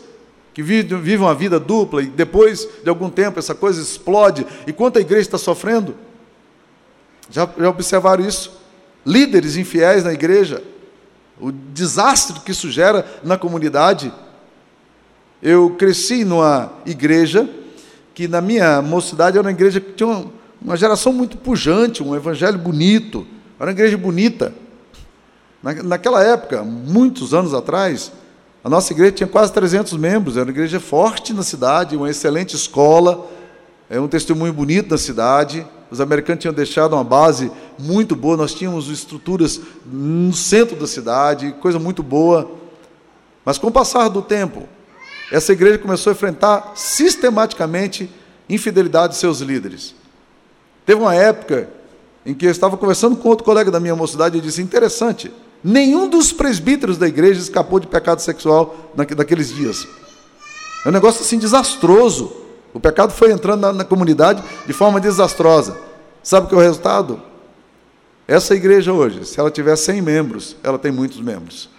que 0.54 0.62
vivem 0.62 1.17
uma 1.17 1.34
vida 1.34 1.60
dupla 1.60 2.04
e 2.04 2.06
depois 2.06 2.67
de 2.84 2.89
algum 2.89 3.10
tempo 3.10 3.39
essa 3.39 3.56
coisa 3.56 3.82
explode 3.82 4.45
e 4.67 4.71
quanto 4.71 4.97
a 4.97 5.02
igreja 5.02 5.21
está 5.21 5.38
sofrendo? 5.38 5.95
Já, 7.30 7.49
já 7.58 7.69
observaram 7.69 8.26
isso? 8.26 8.62
Líderes 9.06 9.58
infiéis 9.58 10.04
na 10.04 10.13
igreja 10.13 10.62
o 11.39 11.52
desastre 11.52 12.39
que 12.41 12.52
isso 12.52 12.69
gera 12.69 13.06
na 13.23 13.38
comunidade. 13.38 14.13
Eu 15.41 15.71
cresci 15.71 16.23
numa 16.23 16.71
igreja 16.86 17.49
que, 18.13 18.28
na 18.28 18.39
minha 18.39 18.82
mocidade, 18.82 19.38
era 19.38 19.45
uma 19.45 19.52
igreja 19.52 19.82
que 19.82 19.91
tinha 19.91 20.08
uma, 20.08 20.32
uma 20.62 20.78
geração 20.78 21.12
muito 21.12 21.38
pujante, 21.38 22.04
um 22.04 22.15
evangelho 22.15 22.58
bonito, 22.58 23.28
era 23.60 23.70
uma 23.70 23.72
igreja 23.72 23.98
bonita. 23.98 24.54
Na, 25.62 25.74
naquela 25.74 26.22
época, 26.24 26.63
muitos 26.63 27.34
anos 27.34 27.54
atrás, 27.54 28.12
a 28.63 28.70
nossa 28.70 28.94
igreja 28.94 29.12
tinha 29.12 29.28
quase 29.28 29.52
300 29.54 29.94
membros, 29.94 30.36
era 30.38 30.46
uma 30.46 30.52
igreja 30.52 30.80
forte 30.80 31.34
na 31.34 31.44
cidade, 31.44 31.96
uma 31.96 32.10
excelente 32.10 32.56
escola, 32.56 33.30
é 33.89 34.00
um 34.00 34.08
testemunho 34.08 34.54
bonito 34.54 34.89
na 34.89 34.98
cidade. 34.98 35.66
Os 35.92 36.02
americanos 36.02 36.42
tinham 36.42 36.54
deixado 36.54 36.94
uma 36.94 37.04
base 37.04 37.52
muito 37.78 38.16
boa, 38.16 38.36
nós 38.36 38.54
tínhamos 38.54 38.89
estruturas 38.89 39.62
no 39.86 40.34
centro 40.34 40.76
da 40.76 40.88
cidade, 40.88 41.54
coisa 41.62 41.78
muito 41.78 42.02
boa. 42.02 42.50
Mas 43.46 43.58
com 43.58 43.68
o 43.68 43.72
passar 43.72 44.08
do 44.08 44.22
tempo, 44.22 44.68
essa 45.32 45.52
igreja 45.52 45.78
começou 45.78 46.12
a 46.12 46.13
enfrentar 46.13 46.72
sistematicamente 46.76 48.10
infidelidade 48.50 49.13
de 49.13 49.20
seus 49.20 49.39
líderes. 49.39 49.94
Teve 50.86 51.02
uma 51.02 51.13
época 51.13 51.70
em 52.25 52.33
que 52.33 52.45
eu 52.45 52.51
estava 52.51 52.77
conversando 52.77 53.15
com 53.15 53.29
outro 53.29 53.43
colega 53.43 53.69
da 53.69 53.79
minha 53.79 53.95
mocidade 53.95 54.38
e 54.38 54.41
disse: 54.41 54.62
interessante, 54.62 55.31
nenhum 55.63 56.07
dos 56.07 56.31
presbíteros 56.31 56.97
da 56.97 57.07
igreja 57.07 57.39
escapou 57.39 57.79
de 57.79 57.88
pecado 57.88 58.21
sexual 58.21 58.91
naqueles 58.95 59.49
dias. 59.53 59.88
É 60.86 60.89
um 60.89 60.91
negócio 60.91 61.21
assim 61.21 61.38
desastroso. 61.38 62.31
O 62.73 62.79
pecado 62.79 63.13
foi 63.13 63.31
entrando 63.31 63.62
na, 63.62 63.73
na 63.73 63.83
comunidade 63.83 64.43
de 64.65 64.73
forma 64.73 64.99
desastrosa. 64.99 65.77
Sabe 66.21 66.45
o 66.45 66.49
que 66.49 66.55
é 66.55 66.57
o 66.57 66.62
resultado? 66.62 67.21
Essa 68.27 68.55
igreja 68.55 68.93
hoje, 68.93 69.25
se 69.25 69.39
ela 69.39 69.51
tiver 69.51 69.75
100 69.75 70.01
membros, 70.01 70.55
ela 70.63 70.79
tem 70.79 70.91
muitos 70.91 71.19
membros. 71.19 71.69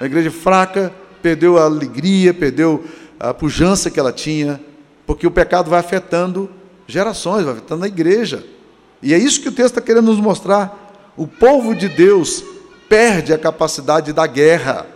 A 0.00 0.06
igreja 0.06 0.30
fraca, 0.30 0.92
perdeu 1.22 1.58
a 1.58 1.64
alegria, 1.64 2.32
perdeu 2.32 2.84
a 3.18 3.34
pujança 3.34 3.90
que 3.90 4.00
ela 4.00 4.12
tinha, 4.12 4.58
porque 5.06 5.26
o 5.26 5.30
pecado 5.30 5.68
vai 5.68 5.78
afetando 5.78 6.48
gerações, 6.86 7.44
vai 7.44 7.52
afetando 7.52 7.84
a 7.84 7.88
igreja. 7.88 8.42
E 9.02 9.14
é 9.14 9.18
isso 9.18 9.40
que 9.40 9.48
o 9.48 9.52
texto 9.52 9.70
está 9.70 9.80
querendo 9.80 10.06
nos 10.06 10.20
mostrar. 10.20 11.12
O 11.16 11.26
povo 11.26 11.74
de 11.74 11.88
Deus 11.88 12.44
perde 12.88 13.32
a 13.32 13.38
capacidade 13.38 14.12
da 14.12 14.26
guerra, 14.26 14.86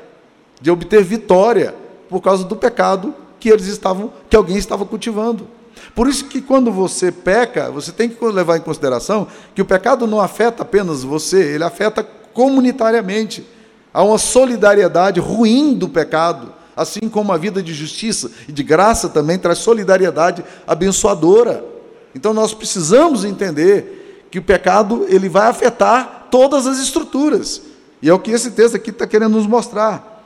de 0.60 0.70
obter 0.70 1.02
vitória, 1.02 1.74
por 2.08 2.20
causa 2.20 2.44
do 2.44 2.56
pecado 2.56 3.14
que 3.40 3.48
eles 3.48 3.66
estavam, 3.66 4.12
que 4.28 4.36
alguém 4.36 4.56
estava 4.56 4.84
cultivando. 4.84 5.48
Por 5.94 6.08
isso 6.08 6.24
que 6.26 6.40
quando 6.40 6.72
você 6.72 7.12
peca, 7.12 7.70
você 7.70 7.92
tem 7.92 8.08
que 8.08 8.24
levar 8.24 8.56
em 8.56 8.60
consideração 8.60 9.26
que 9.54 9.62
o 9.62 9.64
pecado 9.64 10.06
não 10.06 10.20
afeta 10.20 10.62
apenas 10.62 11.02
você, 11.02 11.54
ele 11.54 11.64
afeta 11.64 12.02
comunitariamente. 12.32 13.46
Há 13.92 14.02
uma 14.02 14.18
solidariedade 14.18 15.20
ruim 15.20 15.74
do 15.74 15.88
pecado, 15.88 16.52
assim 16.76 17.08
como 17.08 17.32
a 17.32 17.36
vida 17.36 17.62
de 17.62 17.72
justiça 17.72 18.30
e 18.48 18.52
de 18.52 18.62
graça 18.62 19.08
também 19.08 19.38
traz 19.38 19.58
solidariedade 19.58 20.44
abençoadora. 20.66 21.73
Então 22.14 22.32
nós 22.32 22.54
precisamos 22.54 23.24
entender 23.24 24.26
que 24.30 24.38
o 24.38 24.42
pecado 24.42 25.06
ele 25.08 25.28
vai 25.28 25.48
afetar 25.48 26.28
todas 26.30 26.66
as 26.66 26.78
estruturas. 26.78 27.62
E 28.02 28.08
é 28.08 28.12
o 28.14 28.18
que 28.18 28.30
esse 28.30 28.50
texto 28.50 28.76
aqui 28.76 28.90
está 28.90 29.06
querendo 29.06 29.32
nos 29.32 29.46
mostrar. 29.46 30.22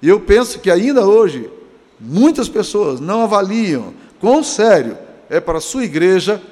E 0.00 0.08
eu 0.08 0.20
penso 0.20 0.58
que 0.58 0.70
ainda 0.70 1.06
hoje 1.06 1.50
Muitas 2.04 2.48
pessoas 2.48 2.98
não 2.98 3.22
avaliam 3.22 3.94
quão 4.20 4.42
sério 4.42 4.98
é 5.30 5.38
para 5.38 5.58
a 5.58 5.60
sua 5.60 5.84
igreja 5.84 6.42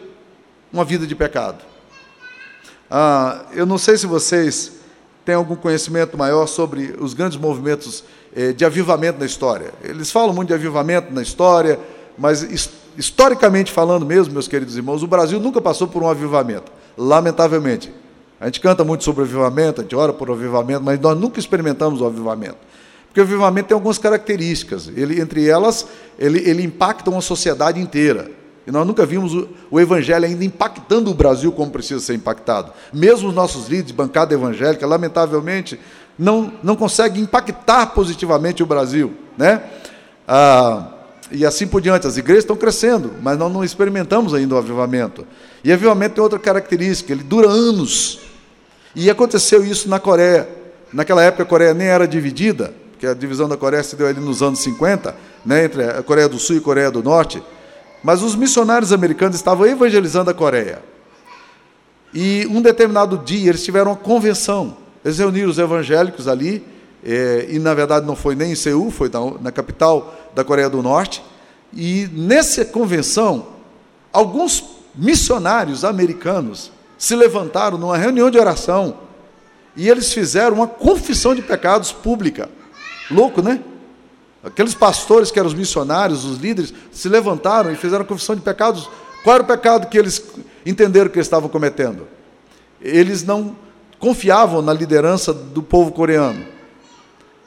uma 0.73 0.85
vida 0.85 1.09
de 1.09 1.15
pecado. 1.17 1.65
Ah, 2.89 3.47
eu 3.53 3.67
não 3.67 3.77
sei 3.77 3.99
se 3.99 4.07
vocês 4.07 4.75
têm 5.25 5.35
algum 5.35 5.57
conhecimento 5.57 6.17
maior 6.17 6.47
sobre 6.47 6.95
os 7.01 7.15
grandes 7.15 7.37
movimentos 7.37 8.05
eh, 8.35 8.53
de 8.53 8.65
avivamento 8.65 9.19
na 9.19 9.27
história. 9.27 9.75
Eles 9.83 10.13
falam 10.13 10.33
muito 10.33 10.49
de 10.49 10.55
avivamento 10.55 11.13
na 11.13 11.21
história, 11.21 11.81
mas 12.17 12.45
historicamente 13.01 13.73
falando 13.73 14.05
mesmo, 14.05 14.35
meus 14.35 14.47
queridos 14.47 14.77
irmãos, 14.77 15.03
o 15.03 15.07
Brasil 15.07 15.41
nunca 15.41 15.61
passou 15.61 15.89
por 15.89 16.03
um 16.03 16.09
avivamento, 16.09 16.71
lamentavelmente. 16.97 17.91
A 18.39 18.45
gente 18.45 18.61
canta 18.61 18.85
muito 18.85 19.03
sobre 19.05 19.25
avivamento, 19.25 19.81
a 19.81 19.85
gente 19.85 19.97
ora 19.97 20.13
por 20.13 20.31
avivamento, 20.31 20.83
mas 20.83 21.01
nós 21.01 21.19
nunca 21.19 21.41
experimentamos 21.41 22.01
o 22.03 22.07
avivamento. 22.07 22.59
Porque 23.07 23.21
o 23.21 23.25
avivamento 23.25 23.69
tem 23.69 23.75
algumas 23.75 23.99
características. 23.99 24.89
Ele, 24.89 25.21
entre 25.21 25.49
elas, 25.49 25.87
ele, 26.19 26.39
ele 26.49 26.63
impacta 26.63 27.11
uma 27.11 27.21
sociedade 27.21 27.81
inteira. 27.81 28.31
E 28.67 28.71
nós 28.71 28.87
nunca 28.87 29.05
vimos 29.05 29.35
o, 29.35 29.49
o, 29.71 29.81
Evangelho 29.81 30.27
ainda 30.27 30.45
impactando 30.45 31.11
o 31.11 31.15
Brasil 31.15 31.51
como 31.51 31.71
precisa 31.71 32.01
ser 32.01 32.15
impactado. 32.15 32.73
Mesmo 32.93 33.31
os 33.31 33.35
nossos 33.35 33.65
líderes 33.65 33.89
de 33.89 33.95
bancada 33.95 34.33
evangélica, 34.33 34.87
lamentavelmente, 34.87 35.81
não, 36.19 36.53
não 36.63 36.77
conseguem 36.77 37.23
impactar 37.23 37.87
positivamente 37.89 38.63
o 38.63 38.67
Brasil. 38.67 39.13
Né? 39.37 39.63
Ah, 40.29 41.00
e 41.31 41.47
assim 41.47 41.67
por 41.67 41.81
diante. 41.81 42.07
As 42.07 42.17
igrejas 42.17 42.45
estão 42.45 42.57
crescendo, 42.57 43.13
mas 43.23 43.39
nós 43.39 43.53
não 43.53 43.65
experimentamos 43.65 44.35
ainda 44.35 44.55
o 44.55 44.59
avivamento. 44.59 45.27
E 45.63 45.73
avivamento 45.73 46.15
tem 46.15 46.23
outra 46.23 46.39
característica, 46.39 47.13
ele 47.13 47.23
dura 47.23 47.49
anos. 47.49 48.21
E 48.95 49.09
aconteceu 49.11 49.65
isso 49.65 49.89
na 49.89 50.01
Coreia. 50.01 50.49
Naquela 50.93 51.23
época 51.23 51.45
a 51.45 51.47
Coreia 51.47 51.73
nem 51.73 51.87
era 51.87 52.07
dividida, 52.07 52.75
que 52.99 53.07
a 53.07 53.15
divisão 53.15 53.49
da 53.49 53.57
Coreia 53.57 53.83
se 53.83 53.95
deu 53.95 54.07
ali 54.07 54.21
nos 54.21 54.43
anos 54.43 54.61
50, 54.61 55.15
né, 55.47 55.65
entre 55.65 55.85
a 55.85 56.03
Coreia 56.03 56.29
do 56.29 56.39
Sul 56.39 56.57
e 56.57 56.59
a 56.59 56.63
Coreia 56.63 56.91
do 56.91 57.03
Norte. 57.03 57.43
Mas 58.03 58.23
os 58.23 58.35
missionários 58.35 58.93
americanos 58.93 59.37
estavam 59.37 59.67
evangelizando 59.67 60.31
a 60.31 60.35
Coreia. 60.35 60.83
E 62.13 62.47
um 62.51 62.61
determinado 62.61 63.19
dia 63.19 63.51
eles 63.51 63.65
tiveram 63.65 63.93
uma 63.93 63.97
convenção. 63.97 64.77
Eles 65.05 65.19
reuniram 65.19 65.49
os 65.49 65.59
evangélicos 65.59 66.27
ali, 66.27 66.65
é, 67.05 67.47
e 67.49 67.59
na 67.59 67.75
verdade 67.75 68.07
não 68.07 68.15
foi 68.15 68.35
nem 68.35 68.53
em 68.53 68.55
Seul, 68.55 68.91
foi 68.91 69.09
na, 69.09 69.21
na 69.41 69.53
capital 69.53 70.15
da 70.35 70.45
Coreia 70.45 70.69
do 70.69 70.83
Norte. 70.83 71.23
E 71.73 72.09
nessa 72.13 72.65
convenção, 72.65 73.47
alguns 74.13 74.65
missionários 74.95 75.85
americanos 75.85 76.71
se 76.99 77.15
levantaram 77.15 77.79
numa 77.79 77.97
reunião 77.97 78.31
de 78.31 78.39
oração 78.39 78.95
e 79.77 79.89
eles 79.89 80.13
fizeram 80.13 80.57
uma 80.57 80.67
confissão 80.67 81.35
de 81.35 81.43
pecados 81.43 81.93
pública. 81.93 82.51
Louco, 83.11 83.41
né? 83.41 83.61
Aqueles 84.43 84.75
pastores 84.75 85.31
que 85.31 85.39
eram 85.39 85.49
os 85.49 85.55
missionários, 85.55 86.25
os 86.25 86.39
líderes, 86.39 86.73
se 86.91 87.09
levantaram 87.09 87.71
e 87.73 87.77
fizeram 87.77 88.05
confissão 88.05 88.35
de 88.35 88.41
pecados. 88.41 88.89
Qual 89.23 89.35
era 89.35 89.43
o 89.43 89.47
pecado 89.47 89.87
que 89.89 89.99
eles 89.99 90.23
entenderam 90.65 91.11
que 91.11 91.19
eles 91.19 91.27
estavam 91.27 91.49
cometendo? 91.49 92.09
Eles 92.81 93.23
não 93.23 93.55
confiavam 93.99 94.63
na 94.63 94.73
liderança 94.73 95.33
do 95.33 95.63
povo 95.63 95.93
coreano. 95.93 96.45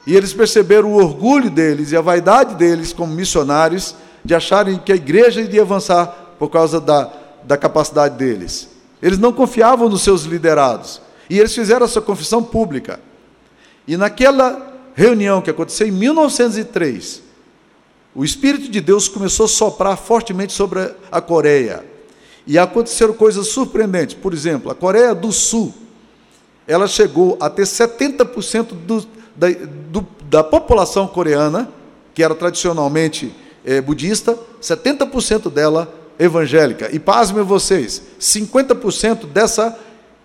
E 0.06 0.14
eles 0.14 0.32
perceberam 0.32 0.92
o 0.92 0.96
orgulho 0.96 1.50
deles 1.50 1.92
e 1.92 1.96
a 1.96 2.00
vaidade 2.00 2.54
deles 2.56 2.92
como 2.92 3.14
missionários 3.14 3.94
de 4.24 4.34
acharem 4.34 4.78
que 4.78 4.92
a 4.92 4.96
igreja 4.96 5.40
iria 5.40 5.62
avançar 5.62 6.34
por 6.38 6.48
causa 6.50 6.80
da, 6.80 7.10
da 7.44 7.56
capacidade 7.56 8.16
deles. 8.16 8.68
Eles 9.02 9.18
não 9.18 9.32
confiavam 9.32 9.88
nos 9.88 10.02
seus 10.02 10.22
liderados. 10.22 11.00
E 11.28 11.38
eles 11.38 11.54
fizeram 11.54 11.84
essa 11.84 12.00
confissão 12.00 12.42
pública. 12.42 13.00
E 13.86 13.96
naquela 13.96 14.72
reunião 14.94 15.42
que 15.42 15.50
aconteceu 15.50 15.86
em 15.86 15.90
1903, 15.90 17.22
o 18.14 18.24
Espírito 18.24 18.70
de 18.70 18.80
Deus 18.80 19.08
começou 19.08 19.46
a 19.46 19.48
soprar 19.48 19.96
fortemente 19.96 20.52
sobre 20.52 20.90
a 21.10 21.20
Coreia. 21.20 21.84
E 22.46 22.58
aconteceram 22.58 23.14
coisas 23.14 23.48
surpreendentes. 23.48 24.14
Por 24.14 24.32
exemplo, 24.32 24.70
a 24.70 24.74
Coreia 24.74 25.14
do 25.14 25.32
Sul, 25.32 25.74
ela 26.66 26.86
chegou 26.86 27.36
a 27.40 27.50
ter 27.50 27.64
70% 27.64 28.68
do, 28.86 29.06
da, 29.36 29.48
do, 29.90 30.06
da 30.28 30.44
população 30.44 31.06
coreana, 31.06 31.68
que 32.14 32.22
era 32.22 32.34
tradicionalmente 32.34 33.34
é, 33.64 33.80
budista, 33.80 34.38
70% 34.62 35.50
dela 35.50 35.92
evangélica. 36.18 36.88
E 36.94 36.98
pasmem 36.98 37.42
vocês, 37.42 38.02
50% 38.20 39.26
dessa, 39.26 39.76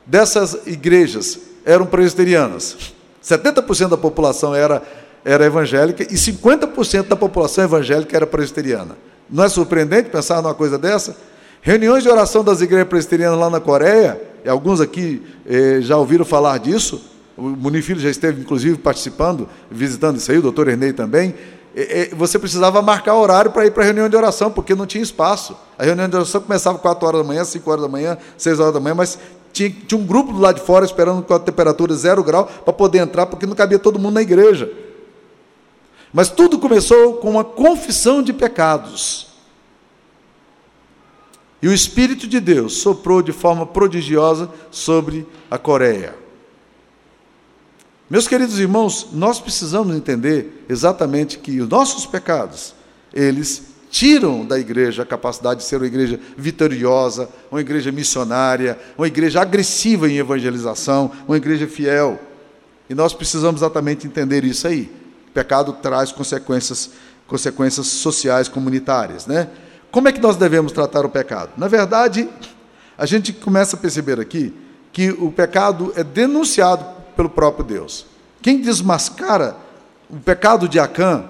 dessas 0.05 0.67
igrejas 0.67 1.39
eram 1.65 1.85
presbiterianas. 1.85 2.77
70% 3.23 3.89
da 3.89 3.97
população 3.97 4.55
era, 4.55 4.81
era 5.25 5.45
evangélica 5.45 6.03
e 6.03 6.15
50% 6.15 7.07
da 7.07 7.15
população 7.15 7.63
evangélica 7.63 8.15
era 8.15 8.27
presbiteriana. 8.27 8.97
Não 9.29 9.43
é 9.43 9.49
surpreendente 9.49 10.09
pensar 10.09 10.41
numa 10.41 10.53
coisa 10.53 10.77
dessa? 10.77 11.15
Reuniões 11.61 12.03
de 12.03 12.09
oração 12.09 12.43
das 12.43 12.61
igrejas 12.61 12.87
presbiterianas 12.87 13.39
lá 13.39 13.49
na 13.49 13.59
Coreia, 13.59 14.19
e 14.43 14.49
alguns 14.49 14.79
aqui 14.79 15.21
eh, 15.45 15.79
já 15.81 15.97
ouviram 15.97 16.23
falar 16.23 16.57
disso, 16.57 17.01
o 17.39 17.55
Munifilho 17.55 17.99
já 17.99 18.09
esteve, 18.09 18.41
inclusive, 18.41 18.77
participando, 18.77 19.47
visitando 19.71 20.17
isso 20.17 20.31
aí, 20.31 20.37
o 20.37 20.41
doutor 20.41 20.67
Ernei 20.67 20.91
também. 20.93 21.33
Você 22.17 22.37
precisava 22.37 22.81
marcar 22.81 23.15
horário 23.15 23.51
para 23.51 23.65
ir 23.65 23.71
para 23.71 23.83
a 23.83 23.85
reunião 23.85 24.09
de 24.09 24.15
oração, 24.15 24.51
porque 24.51 24.75
não 24.75 24.85
tinha 24.85 25.01
espaço. 25.01 25.55
A 25.77 25.83
reunião 25.83 26.09
de 26.09 26.15
oração 26.15 26.41
começava 26.41 26.77
4 26.77 27.07
horas 27.07 27.21
da 27.21 27.27
manhã, 27.27 27.45
5 27.45 27.71
horas 27.71 27.81
da 27.83 27.87
manhã, 27.87 28.17
6 28.37 28.59
horas 28.59 28.73
da 28.73 28.79
manhã, 28.79 28.95
mas 28.95 29.17
tinha, 29.53 29.69
tinha 29.69 29.99
um 29.99 30.05
grupo 30.05 30.33
do 30.33 30.39
lado 30.39 30.59
de 30.59 30.65
fora 30.65 30.83
esperando 30.83 31.23
com 31.23 31.33
a 31.33 31.39
temperatura 31.39 31.95
zero 31.95 32.23
grau 32.23 32.45
para 32.45 32.73
poder 32.73 32.99
entrar, 32.99 33.25
porque 33.27 33.45
não 33.45 33.55
cabia 33.55 33.79
todo 33.79 33.97
mundo 33.97 34.15
na 34.15 34.21
igreja. 34.21 34.69
Mas 36.11 36.29
tudo 36.29 36.59
começou 36.59 37.15
com 37.15 37.29
uma 37.29 37.43
confissão 37.43 38.21
de 38.21 38.33
pecados. 38.33 39.27
E 41.61 41.67
o 41.67 41.73
Espírito 41.73 42.27
de 42.27 42.39
Deus 42.39 42.77
soprou 42.81 43.21
de 43.21 43.31
forma 43.31 43.65
prodigiosa 43.65 44.49
sobre 44.71 45.27
a 45.51 45.57
Coreia. 45.57 46.15
Meus 48.09 48.27
queridos 48.27 48.59
irmãos, 48.59 49.09
nós 49.13 49.39
precisamos 49.39 49.95
entender 49.95 50.65
exatamente 50.67 51.37
que 51.37 51.61
os 51.61 51.69
nossos 51.69 52.07
pecados, 52.07 52.73
eles 53.13 53.61
tiram 53.91 54.43
da 54.43 54.57
igreja 54.57 55.03
a 55.03 55.05
capacidade 55.05 55.59
de 55.59 55.67
ser 55.67 55.75
uma 55.75 55.85
igreja 55.85 56.19
vitoriosa, 56.35 57.29
uma 57.51 57.61
igreja 57.61 57.91
missionária, 57.91 58.79
uma 58.97 59.05
igreja 59.05 59.39
agressiva 59.39 60.09
em 60.09 60.17
evangelização, 60.17 61.11
uma 61.27 61.37
igreja 61.37 61.67
fiel. 61.67 62.19
E 62.89 62.95
nós 62.95 63.13
precisamos 63.13 63.61
exatamente 63.61 64.07
entender 64.07 64.43
isso 64.43 64.67
aí. 64.67 64.91
O 65.27 65.31
pecado 65.31 65.73
traz 65.73 66.11
consequências, 66.11 66.89
consequências 67.27 67.85
sociais, 67.85 68.47
comunitárias, 68.47 69.27
né? 69.27 69.49
Como 69.91 70.07
é 70.07 70.11
que 70.11 70.19
nós 70.19 70.35
devemos 70.35 70.71
tratar 70.71 71.05
o 71.05 71.09
pecado? 71.09 71.51
Na 71.57 71.67
verdade, 71.67 72.27
a 72.97 73.05
gente 73.05 73.33
começa 73.33 73.75
a 73.75 73.79
perceber 73.79 74.19
aqui 74.19 74.51
que 74.91 75.11
o 75.11 75.31
pecado 75.31 75.93
é 75.95 76.03
denunciado 76.03 76.98
pelo 77.19 77.29
próprio 77.29 77.65
Deus. 77.65 78.05
Quem 78.41 78.61
desmascara 78.61 79.57
o 80.09 80.15
pecado 80.15 80.69
de 80.69 80.79
Acã 80.79 81.25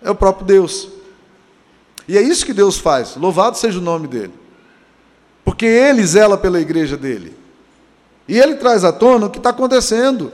é 0.00 0.08
o 0.08 0.14
próprio 0.14 0.46
Deus. 0.46 0.88
E 2.06 2.16
é 2.16 2.22
isso 2.22 2.46
que 2.46 2.52
Deus 2.52 2.78
faz. 2.78 3.16
Louvado 3.16 3.58
seja 3.58 3.80
o 3.80 3.82
nome 3.82 4.06
dele. 4.06 4.32
Porque 5.44 5.66
ele 5.66 6.06
zela 6.06 6.38
pela 6.38 6.60
igreja 6.60 6.96
dele. 6.96 7.36
E 8.28 8.38
ele 8.38 8.54
traz 8.54 8.84
à 8.84 8.92
tona 8.92 9.26
o 9.26 9.30
que 9.30 9.38
está 9.38 9.50
acontecendo. 9.50 10.30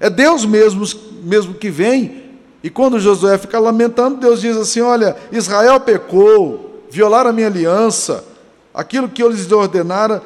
É 0.00 0.10
Deus 0.10 0.44
mesmo, 0.44 0.84
mesmo 1.22 1.54
que 1.54 1.70
vem 1.70 2.24
e 2.60 2.68
quando 2.68 2.98
Josué 2.98 3.38
fica 3.38 3.60
lamentando, 3.60 4.16
Deus 4.16 4.40
diz 4.40 4.56
assim: 4.56 4.80
Olha, 4.80 5.14
Israel 5.30 5.78
pecou, 5.78 6.82
violaram 6.90 7.30
a 7.30 7.32
minha 7.32 7.46
aliança, 7.46 8.24
aquilo 8.72 9.08
que 9.08 9.22
eu 9.22 9.28
lhes 9.28 9.52
ordenara, 9.52 10.20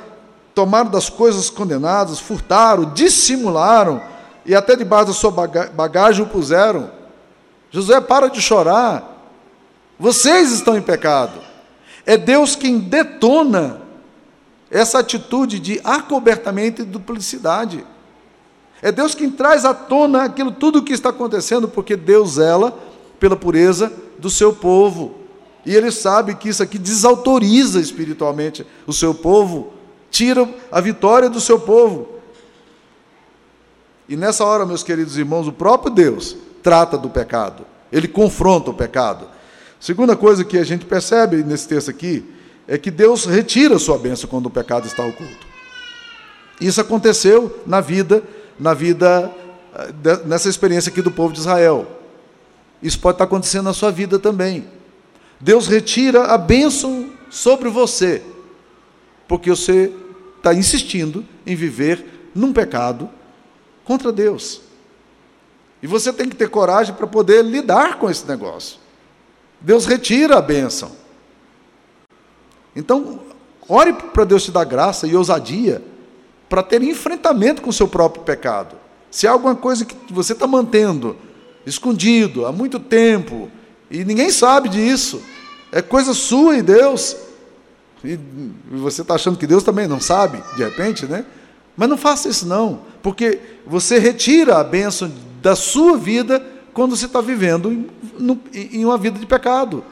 tomaram 0.59 0.91
das 0.91 1.09
coisas 1.09 1.49
condenadas, 1.49 2.19
furtaram, 2.19 2.93
dissimularam, 2.93 4.03
e 4.45 4.57
até 4.57 4.75
debaixo 4.75 5.07
da 5.07 5.13
sua 5.13 5.31
bagagem 5.31 6.25
o 6.25 6.29
puseram. 6.29 6.91
Josué, 7.71 8.01
para 8.01 8.27
de 8.27 8.43
chorar. 8.43 9.31
Vocês 10.01 10.51
estão 10.51 10.77
em 10.77 10.83
pecado. 10.83 11.39
É 12.05 12.17
Deus 12.17 12.57
quem 12.57 12.81
detona 12.81 13.83
essa 14.69 14.99
atitude 14.99 15.61
de 15.61 15.81
acobertamento 15.85 16.83
e 16.83 16.85
duplicidade. 16.85 17.87
É 18.83 18.91
Deus 18.91 19.15
quem 19.15 19.31
traz 19.31 19.65
à 19.65 19.73
tona 19.73 20.25
aquilo 20.25 20.51
tudo 20.51 20.81
o 20.81 20.83
que 20.83 20.93
está 20.93 21.11
acontecendo, 21.11 21.69
porque 21.69 21.95
Deus 21.95 22.31
zela 22.31 22.77
pela 23.21 23.37
pureza 23.37 23.93
do 24.19 24.29
seu 24.29 24.53
povo. 24.53 25.15
E 25.65 25.73
ele 25.73 25.93
sabe 25.93 26.35
que 26.35 26.49
isso 26.49 26.65
aqui 26.65 26.79
desautoriza 26.79 27.79
espiritualmente 27.79 28.67
o 28.89 28.93
seu 28.93 29.15
povo, 29.15 29.78
tira 30.11 30.49
a 30.71 30.81
vitória 30.81 31.29
do 31.29 31.41
seu 31.41 31.59
povo. 31.59 32.09
E 34.09 34.17
nessa 34.17 34.45
hora, 34.45 34.65
meus 34.65 34.83
queridos 34.83 35.19
irmãos, 35.19 35.47
o 35.47 35.53
próprio 35.53 35.93
Deus 35.93 36.37
trata 36.63 36.97
do 36.97 37.11
pecado, 37.11 37.65
ele 37.93 38.09
confronta 38.09 38.71
o 38.71 38.75
pecado. 38.75 39.29
Segunda 39.79 40.17
coisa 40.17 40.45
que 40.45 40.59
a 40.59 40.65
gente 40.65 40.85
percebe 40.85 41.43
nesse 41.45 41.69
texto 41.69 41.91
aqui 41.91 42.25
é 42.67 42.77
que 42.77 42.91
Deus 42.91 43.25
retira 43.25 43.77
a 43.77 43.79
sua 43.79 43.97
bênção 43.97 44.29
quando 44.29 44.47
o 44.47 44.51
pecado 44.51 44.87
está 44.87 45.05
oculto. 45.05 45.47
Isso 46.61 46.81
aconteceu 46.81 47.61
na 47.65 47.81
vida 47.81 48.23
na 48.59 48.75
vida, 48.75 49.33
eh, 49.75 50.21
nessa 50.27 50.49
experiência 50.49 50.91
aqui 50.91 51.01
do 51.01 51.11
povo 51.11 51.33
de 51.33 51.41
Israel. 51.41 51.87
Isso 52.83 52.99
pode 52.99 53.15
estar 53.15 53.25
acontecendo 53.25 53.65
na 53.65 53.73
sua 53.73 53.91
vida 53.91 54.19
também. 54.19 54.67
Deus 55.41 55.69
retira 55.69 56.25
a 56.25 56.39
bênção 56.39 57.11
sobre 57.31 57.69
você, 57.69 58.23
porque 59.29 59.51
você 59.51 59.93
está 60.39 60.55
insistindo 60.55 61.25
em 61.47 61.55
viver 61.55 62.31
num 62.35 62.53
pecado 62.53 63.09
contra 63.85 64.11
Deus. 64.11 64.63
E 65.83 65.87
você 65.87 66.13
tem 66.13 66.29
que 66.29 66.35
ter 66.35 66.49
coragem 66.49 66.95
para 66.95 67.07
poder 67.07 67.45
lidar 67.45 67.99
com 67.99 68.11
esse 68.11 68.27
negócio. 68.27 68.79
Deus 69.61 69.87
retira 69.87 70.39
a 70.39 70.43
bênção. 70.43 70.91
Então, 72.75 73.21
ore 73.69 73.93
para 73.93 74.25
Deus 74.25 74.45
te 74.45 74.51
dar 74.51 74.65
graça 74.65 75.07
e 75.07 75.15
ousadia 75.15 75.83
para 76.49 76.63
ter 76.63 76.83
enfrentamento 76.83 77.61
com 77.61 77.71
o 77.71 77.73
seu 77.73 77.87
próprio 77.87 78.25
pecado. 78.25 78.77
Se 79.11 79.27
há 79.27 79.33
alguma 79.33 79.55
coisa 79.55 79.85
que 79.85 80.13
você 80.13 80.33
está 80.33 80.47
mantendo 80.47 81.17
escondido 81.67 82.47
há 82.47 82.53
muito 82.53 82.81
tempo 82.81 83.51
e 83.91 84.05
ninguém 84.05 84.31
sabe 84.31 84.69
disso, 84.69 85.23
é 85.71 85.83
coisa 85.83 86.15
sua 86.15 86.57
e 86.57 86.63
Deus, 86.63 87.17
e 88.05 88.19
você 88.71 89.03
está 89.03 89.15
achando 89.15 89.39
que 89.39 89.47
Deus 89.47 89.63
também 89.63 89.89
não 89.89 90.01
sabe, 90.01 90.43
de 90.57 90.63
repente, 90.63 91.07
né? 91.07 91.25
Mas 91.77 91.89
não 91.89 91.97
faça 91.97 92.29
isso 92.29 92.47
não, 92.47 92.81
porque 93.03 93.39
você 93.67 93.99
retira 93.99 94.59
a 94.59 94.65
bênção 94.65 95.11
da 95.41 95.55
sua 95.55 95.97
vida 95.97 96.45
quando 96.73 96.97
você 96.97 97.07
está 97.07 97.21
vivendo 97.21 97.87
em, 98.53 98.85
uma 98.85 98.99
vida 98.99 99.19
de 99.19 99.27
pecado. 99.27 99.85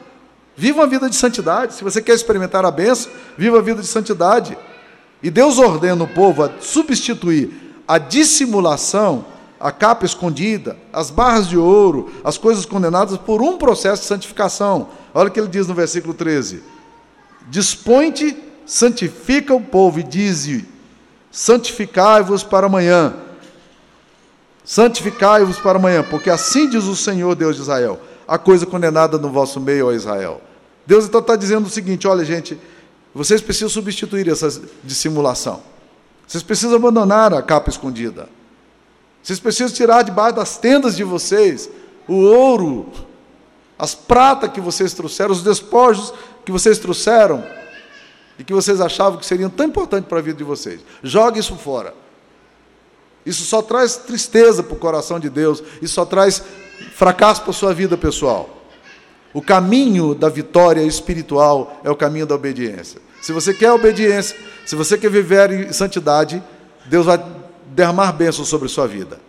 Viva 0.55 0.81
uma 0.81 0.87
vida 0.87 1.09
de 1.09 1.15
santidade. 1.15 1.75
Se 1.75 1.83
você 1.83 2.01
quer 2.01 2.13
experimentar 2.13 2.65
a 2.65 2.71
bênção, 2.71 3.11
viva 3.37 3.59
a 3.59 3.61
vida 3.61 3.81
de 3.81 3.87
santidade. 3.87 4.57
E 5.21 5.29
Deus 5.29 5.59
ordena 5.59 6.03
o 6.03 6.07
povo 6.07 6.43
a 6.43 6.51
substituir 6.59 7.51
a 7.87 7.97
dissimulação, 7.97 9.25
a 9.59 9.71
capa 9.71 10.05
escondida, 10.05 10.77
as 10.91 11.09
barras 11.09 11.47
de 11.47 11.57
ouro, 11.57 12.11
as 12.23 12.37
coisas 12.37 12.65
condenadas 12.65 13.17
por 13.17 13.41
um 13.41 13.57
processo 13.57 14.01
de 14.01 14.07
santificação. 14.07 14.89
Olha 15.13 15.29
o 15.29 15.31
que 15.31 15.39
ele 15.39 15.47
diz 15.47 15.67
no 15.67 15.73
versículo 15.73 16.13
13: 16.13 16.63
Dispõe-te, 17.49 18.37
santifica 18.65 19.53
o 19.53 19.61
povo 19.61 19.99
e 19.99 20.03
dize: 20.03 20.67
Santificai-vos 21.31 22.43
para 22.43 22.67
amanhã. 22.67 23.13
Santificai-vos 24.63 25.57
para 25.57 25.79
amanhã, 25.79 26.03
porque 26.03 26.29
assim 26.29 26.69
diz 26.69 26.83
o 26.83 26.95
Senhor 26.95 27.35
Deus 27.35 27.55
de 27.55 27.61
Israel: 27.61 27.99
a 28.27 28.37
coisa 28.37 28.65
condenada 28.65 29.17
no 29.17 29.29
vosso 29.29 29.59
meio, 29.59 29.87
ó 29.87 29.93
Israel. 29.93 30.41
Deus 30.85 31.05
então 31.05 31.21
está 31.21 31.35
dizendo 31.35 31.67
o 31.67 31.69
seguinte: 31.69 32.07
olha, 32.07 32.25
gente, 32.25 32.59
vocês 33.13 33.41
precisam 33.41 33.69
substituir 33.69 34.27
essa 34.27 34.61
dissimulação. 34.83 35.61
Vocês 36.27 36.43
precisam 36.43 36.75
abandonar 36.75 37.33
a 37.33 37.41
capa 37.41 37.69
escondida. 37.69 38.27
Vocês 39.23 39.39
precisam 39.39 39.73
tirar 39.73 40.03
debaixo 40.03 40.35
das 40.35 40.57
tendas 40.57 40.95
de 40.95 41.03
vocês 41.03 41.69
o 42.07 42.15
ouro, 42.15 42.91
as 43.77 43.95
pratas 43.95 44.51
que 44.51 44.61
vocês 44.61 44.93
trouxeram, 44.93 45.31
os 45.31 45.43
despojos 45.43 46.13
que 46.47 46.51
vocês 46.51 46.79
trouxeram 46.79 47.43
e 48.39 48.43
que 48.43 48.53
vocês 48.53 48.79
achavam 48.79 49.19
que 49.19 49.25
seriam 49.25 49.49
tão 49.49 49.65
importantes 49.65 50.07
para 50.07 50.19
a 50.19 50.21
vida 50.21 50.37
de 50.37 50.45
vocês. 50.45 50.79
Jogue 51.03 51.41
isso 51.41 51.57
fora. 51.57 51.93
Isso 53.25 53.43
só 53.43 53.61
traz 53.61 53.97
tristeza 53.97 54.63
para 54.63 54.73
o 54.73 54.79
coração 54.79 55.19
de 55.19 55.29
Deus, 55.29 55.61
isso 55.81 55.95
só 55.95 56.05
traz 56.05 56.41
fracasso 56.95 57.41
para 57.41 57.49
a 57.49 57.53
sua 57.53 57.73
vida 57.73 57.97
pessoal. 57.97 58.49
O 59.33 59.41
caminho 59.41 60.15
da 60.15 60.29
vitória 60.29 60.81
espiritual 60.83 61.81
é 61.83 61.91
o 61.91 61.97
caminho 61.97 62.25
da 62.25 62.35
obediência. 62.35 63.01
Se 63.21 63.33
você 63.33 63.53
quer 63.53 63.73
obediência, 63.73 64.37
se 64.65 64.73
você 64.73 64.97
quer 64.97 65.11
viver 65.11 65.51
em 65.51 65.73
santidade, 65.73 66.41
Deus 66.85 67.05
vai 67.05 67.21
derramar 67.75 68.13
bênçãos 68.13 68.47
sobre 68.47 68.67
a 68.67 68.69
sua 68.69 68.87
vida. 68.87 69.19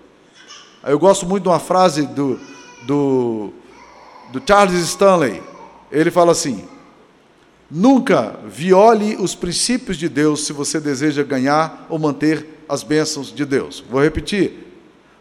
Eu 0.87 1.01
gosto 1.01 1.27
muito 1.27 1.43
de 1.43 1.49
uma 1.49 1.59
frase 1.59 2.07
do, 2.07 2.39
do, 2.83 3.53
do 4.31 4.41
Charles 4.47 4.79
Stanley. 4.83 5.43
Ele 5.91 6.13
fala 6.13 6.31
assim: 6.31 6.78
Nunca 7.71 8.39
viole 8.47 9.17
os 9.17 9.35
princípios 9.35 9.97
de 9.97 10.09
Deus 10.09 10.47
se 10.47 10.53
você 10.53 10.81
deseja 10.81 11.23
ganhar 11.23 11.87
ou 11.91 11.99
manter 11.99 12.65
as 12.69 12.83
bênçãos 12.83 13.33
de 13.33 13.45
Deus. 13.45 13.85
Vou 13.91 14.03
repetir. 14.03 14.67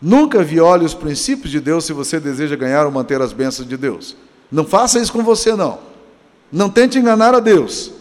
Nunca 0.01 0.43
viole 0.43 0.85
os 0.85 0.93
princípios 0.93 1.51
de 1.51 1.59
Deus 1.59 1.85
se 1.85 1.93
você 1.93 2.19
deseja 2.19 2.55
ganhar 2.55 2.85
ou 2.85 2.91
manter 2.91 3.21
as 3.21 3.33
bênçãos 3.33 3.67
de 3.67 3.75
Deus. 3.75 4.15
Não 4.51 4.65
faça 4.65 4.99
isso 4.99 5.11
com 5.11 5.23
você, 5.23 5.55
não. 5.55 5.79
Não 6.51 6.69
tente 6.69 6.97
enganar 6.97 7.33
a 7.35 7.39
Deus. 7.39 7.91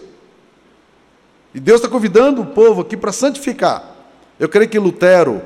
E 1.54 1.58
Deus 1.58 1.80
está 1.80 1.88
convidando 1.88 2.42
o 2.42 2.46
povo 2.46 2.82
aqui 2.82 2.96
para 2.96 3.12
santificar. 3.12 3.96
Eu 4.38 4.48
creio 4.48 4.68
que 4.68 4.78
Lutero, 4.78 5.42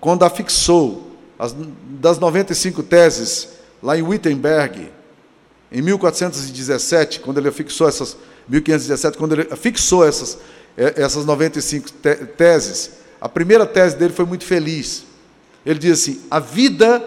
quando 0.00 0.24
afixou 0.24 1.12
as, 1.38 1.54
das 2.00 2.18
95 2.18 2.82
teses 2.82 3.50
lá 3.82 3.96
em 3.96 4.02
Wittenberg, 4.02 4.90
em 5.70 5.80
1417, 5.80 7.20
quando 7.20 7.38
ele 7.38 7.48
afixou 7.48 7.88
essas, 7.88 8.16
1517, 8.48 9.18
quando 9.18 9.32
ele 9.32 9.44
fixou 9.56 10.06
essas, 10.06 10.38
eh, 10.76 10.94
essas 10.96 11.24
95 11.24 11.90
teses, 12.36 12.92
a 13.20 13.28
primeira 13.28 13.64
tese 13.64 13.96
dele 13.96 14.12
foi 14.12 14.24
muito 14.24 14.44
feliz. 14.44 15.04
Ele 15.64 15.78
diz 15.78 16.00
assim: 16.00 16.20
a 16.30 16.40
vida 16.40 17.02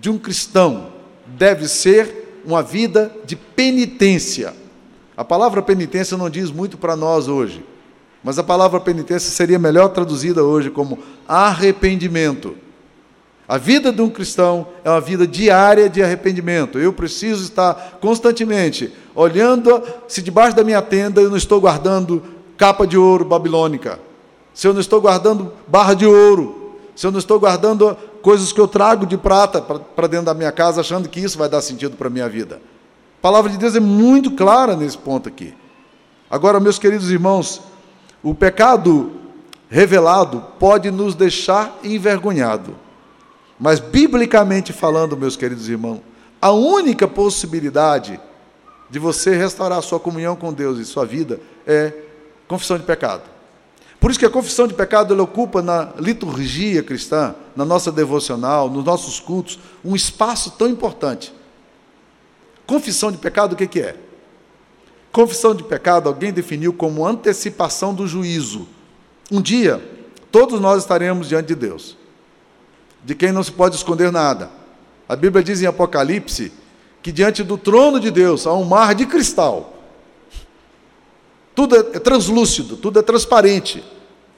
de 0.00 0.10
um 0.10 0.18
cristão 0.18 0.92
deve 1.26 1.66
ser 1.66 2.40
uma 2.44 2.62
vida 2.62 3.10
de 3.24 3.34
penitência. 3.34 4.54
A 5.16 5.24
palavra 5.24 5.62
penitência 5.62 6.16
não 6.16 6.28
diz 6.28 6.50
muito 6.50 6.76
para 6.76 6.94
nós 6.94 7.26
hoje, 7.26 7.64
mas 8.22 8.38
a 8.38 8.44
palavra 8.44 8.78
penitência 8.78 9.30
seria 9.30 9.58
melhor 9.58 9.88
traduzida 9.88 10.44
hoje 10.44 10.70
como 10.70 10.98
arrependimento. 11.26 12.54
A 13.48 13.58
vida 13.58 13.92
de 13.92 14.02
um 14.02 14.10
cristão 14.10 14.66
é 14.84 14.90
uma 14.90 15.00
vida 15.00 15.26
diária 15.26 15.88
de 15.88 16.02
arrependimento. 16.02 16.78
Eu 16.78 16.92
preciso 16.92 17.44
estar 17.44 17.98
constantemente 18.00 18.92
olhando 19.14 19.82
se 20.08 20.20
debaixo 20.20 20.56
da 20.56 20.64
minha 20.64 20.82
tenda 20.82 21.20
eu 21.20 21.30
não 21.30 21.36
estou 21.36 21.60
guardando 21.60 22.22
capa 22.56 22.86
de 22.86 22.98
ouro 22.98 23.24
babilônica, 23.24 24.00
se 24.52 24.66
eu 24.66 24.72
não 24.72 24.80
estou 24.80 25.00
guardando 25.00 25.52
barra 25.68 25.94
de 25.94 26.06
ouro, 26.06 26.76
se 26.96 27.06
eu 27.06 27.12
não 27.12 27.18
estou 27.18 27.38
guardando 27.38 27.96
coisas 28.22 28.52
que 28.52 28.60
eu 28.60 28.66
trago 28.66 29.06
de 29.06 29.16
prata 29.16 29.60
para 29.60 30.06
dentro 30.08 30.26
da 30.26 30.34
minha 30.34 30.50
casa, 30.50 30.80
achando 30.80 31.08
que 31.08 31.20
isso 31.20 31.38
vai 31.38 31.48
dar 31.48 31.60
sentido 31.60 31.96
para 31.96 32.08
a 32.08 32.10
minha 32.10 32.28
vida. 32.28 32.60
A 33.18 33.22
palavra 33.22 33.50
de 33.50 33.58
Deus 33.58 33.76
é 33.76 33.80
muito 33.80 34.32
clara 34.32 34.74
nesse 34.74 34.98
ponto 34.98 35.28
aqui. 35.28 35.54
Agora, 36.28 36.58
meus 36.58 36.78
queridos 36.78 37.10
irmãos, 37.10 37.60
o 38.22 38.34
pecado 38.34 39.12
revelado 39.68 40.42
pode 40.58 40.90
nos 40.90 41.14
deixar 41.14 41.78
envergonhado. 41.84 42.74
Mas, 43.58 43.80
biblicamente 43.80 44.72
falando, 44.72 45.16
meus 45.16 45.36
queridos 45.36 45.68
irmãos, 45.68 46.00
a 46.40 46.50
única 46.50 47.08
possibilidade 47.08 48.20
de 48.90 48.98
você 48.98 49.34
restaurar 49.34 49.78
a 49.78 49.82
sua 49.82 49.98
comunhão 49.98 50.36
com 50.36 50.52
Deus 50.52 50.78
e 50.78 50.84
sua 50.84 51.06
vida 51.06 51.40
é 51.66 51.92
confissão 52.46 52.78
de 52.78 52.84
pecado. 52.84 53.22
Por 53.98 54.10
isso 54.10 54.20
que 54.20 54.26
a 54.26 54.30
confissão 54.30 54.68
de 54.68 54.74
pecado 54.74 55.14
ela 55.14 55.22
ocupa 55.22 55.62
na 55.62 55.92
liturgia 55.98 56.82
cristã, 56.82 57.34
na 57.56 57.64
nossa 57.64 57.90
devocional, 57.90 58.68
nos 58.68 58.84
nossos 58.84 59.18
cultos, 59.18 59.58
um 59.84 59.96
espaço 59.96 60.52
tão 60.52 60.68
importante. 60.68 61.34
Confissão 62.66 63.10
de 63.10 63.18
pecado, 63.18 63.54
o 63.54 63.56
que, 63.56 63.66
que 63.66 63.80
é? 63.80 63.96
Confissão 65.10 65.54
de 65.54 65.64
pecado, 65.64 66.08
alguém 66.08 66.30
definiu 66.30 66.74
como 66.74 67.06
antecipação 67.06 67.94
do 67.94 68.06
juízo. 68.06 68.68
Um 69.32 69.40
dia, 69.40 69.82
todos 70.30 70.60
nós 70.60 70.82
estaremos 70.82 71.28
diante 71.28 71.48
de 71.48 71.54
Deus 71.54 71.96
de 73.06 73.14
quem 73.14 73.30
não 73.30 73.44
se 73.44 73.52
pode 73.52 73.76
esconder 73.76 74.10
nada. 74.10 74.50
A 75.08 75.14
Bíblia 75.14 75.42
diz 75.42 75.62
em 75.62 75.66
Apocalipse 75.66 76.52
que 77.00 77.12
diante 77.12 77.44
do 77.44 77.56
trono 77.56 78.00
de 78.00 78.10
Deus 78.10 78.48
há 78.48 78.52
um 78.52 78.64
mar 78.64 78.96
de 78.96 79.06
cristal. 79.06 79.74
Tudo 81.54 81.76
é 81.76 82.00
translúcido, 82.00 82.76
tudo 82.76 82.98
é 82.98 83.02
transparente. 83.02 83.84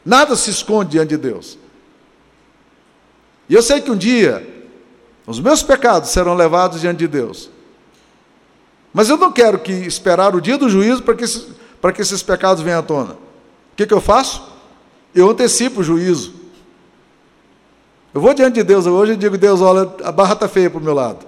Nada 0.04 0.36
se 0.36 0.50
esconde 0.50 0.90
diante 0.90 1.08
de 1.08 1.16
Deus. 1.16 1.58
E 3.48 3.54
eu 3.54 3.62
sei 3.62 3.80
que 3.80 3.90
um 3.90 3.96
dia 3.96 4.46
os 5.26 5.40
meus 5.40 5.62
pecados 5.62 6.10
serão 6.10 6.34
levados 6.34 6.82
diante 6.82 6.98
de 6.98 7.08
Deus. 7.08 7.50
Mas 8.92 9.08
eu 9.08 9.16
não 9.16 9.32
quero 9.32 9.58
que 9.58 9.72
esperar 9.72 10.36
o 10.36 10.42
dia 10.42 10.58
do 10.58 10.68
juízo 10.68 11.02
para 11.02 11.14
que, 11.14 11.24
para 11.80 11.90
que 11.90 12.02
esses 12.02 12.22
pecados 12.22 12.62
venham 12.62 12.80
à 12.80 12.82
tona. 12.82 13.14
O 13.14 13.76
que, 13.76 13.86
que 13.86 13.94
eu 13.94 14.00
faço? 14.00 14.42
Eu 15.14 15.30
antecipo 15.30 15.80
o 15.80 15.84
juízo. 15.84 16.34
Eu 18.18 18.22
vou 18.22 18.34
diante 18.34 18.54
de 18.54 18.64
Deus 18.64 18.84
hoje 18.84 19.12
e 19.12 19.16
digo, 19.16 19.38
Deus, 19.38 19.60
olha, 19.60 19.88
a 20.02 20.10
barra 20.10 20.32
está 20.32 20.48
feia 20.48 20.68
para 20.68 20.80
o 20.80 20.82
meu 20.82 20.92
lado. 20.92 21.24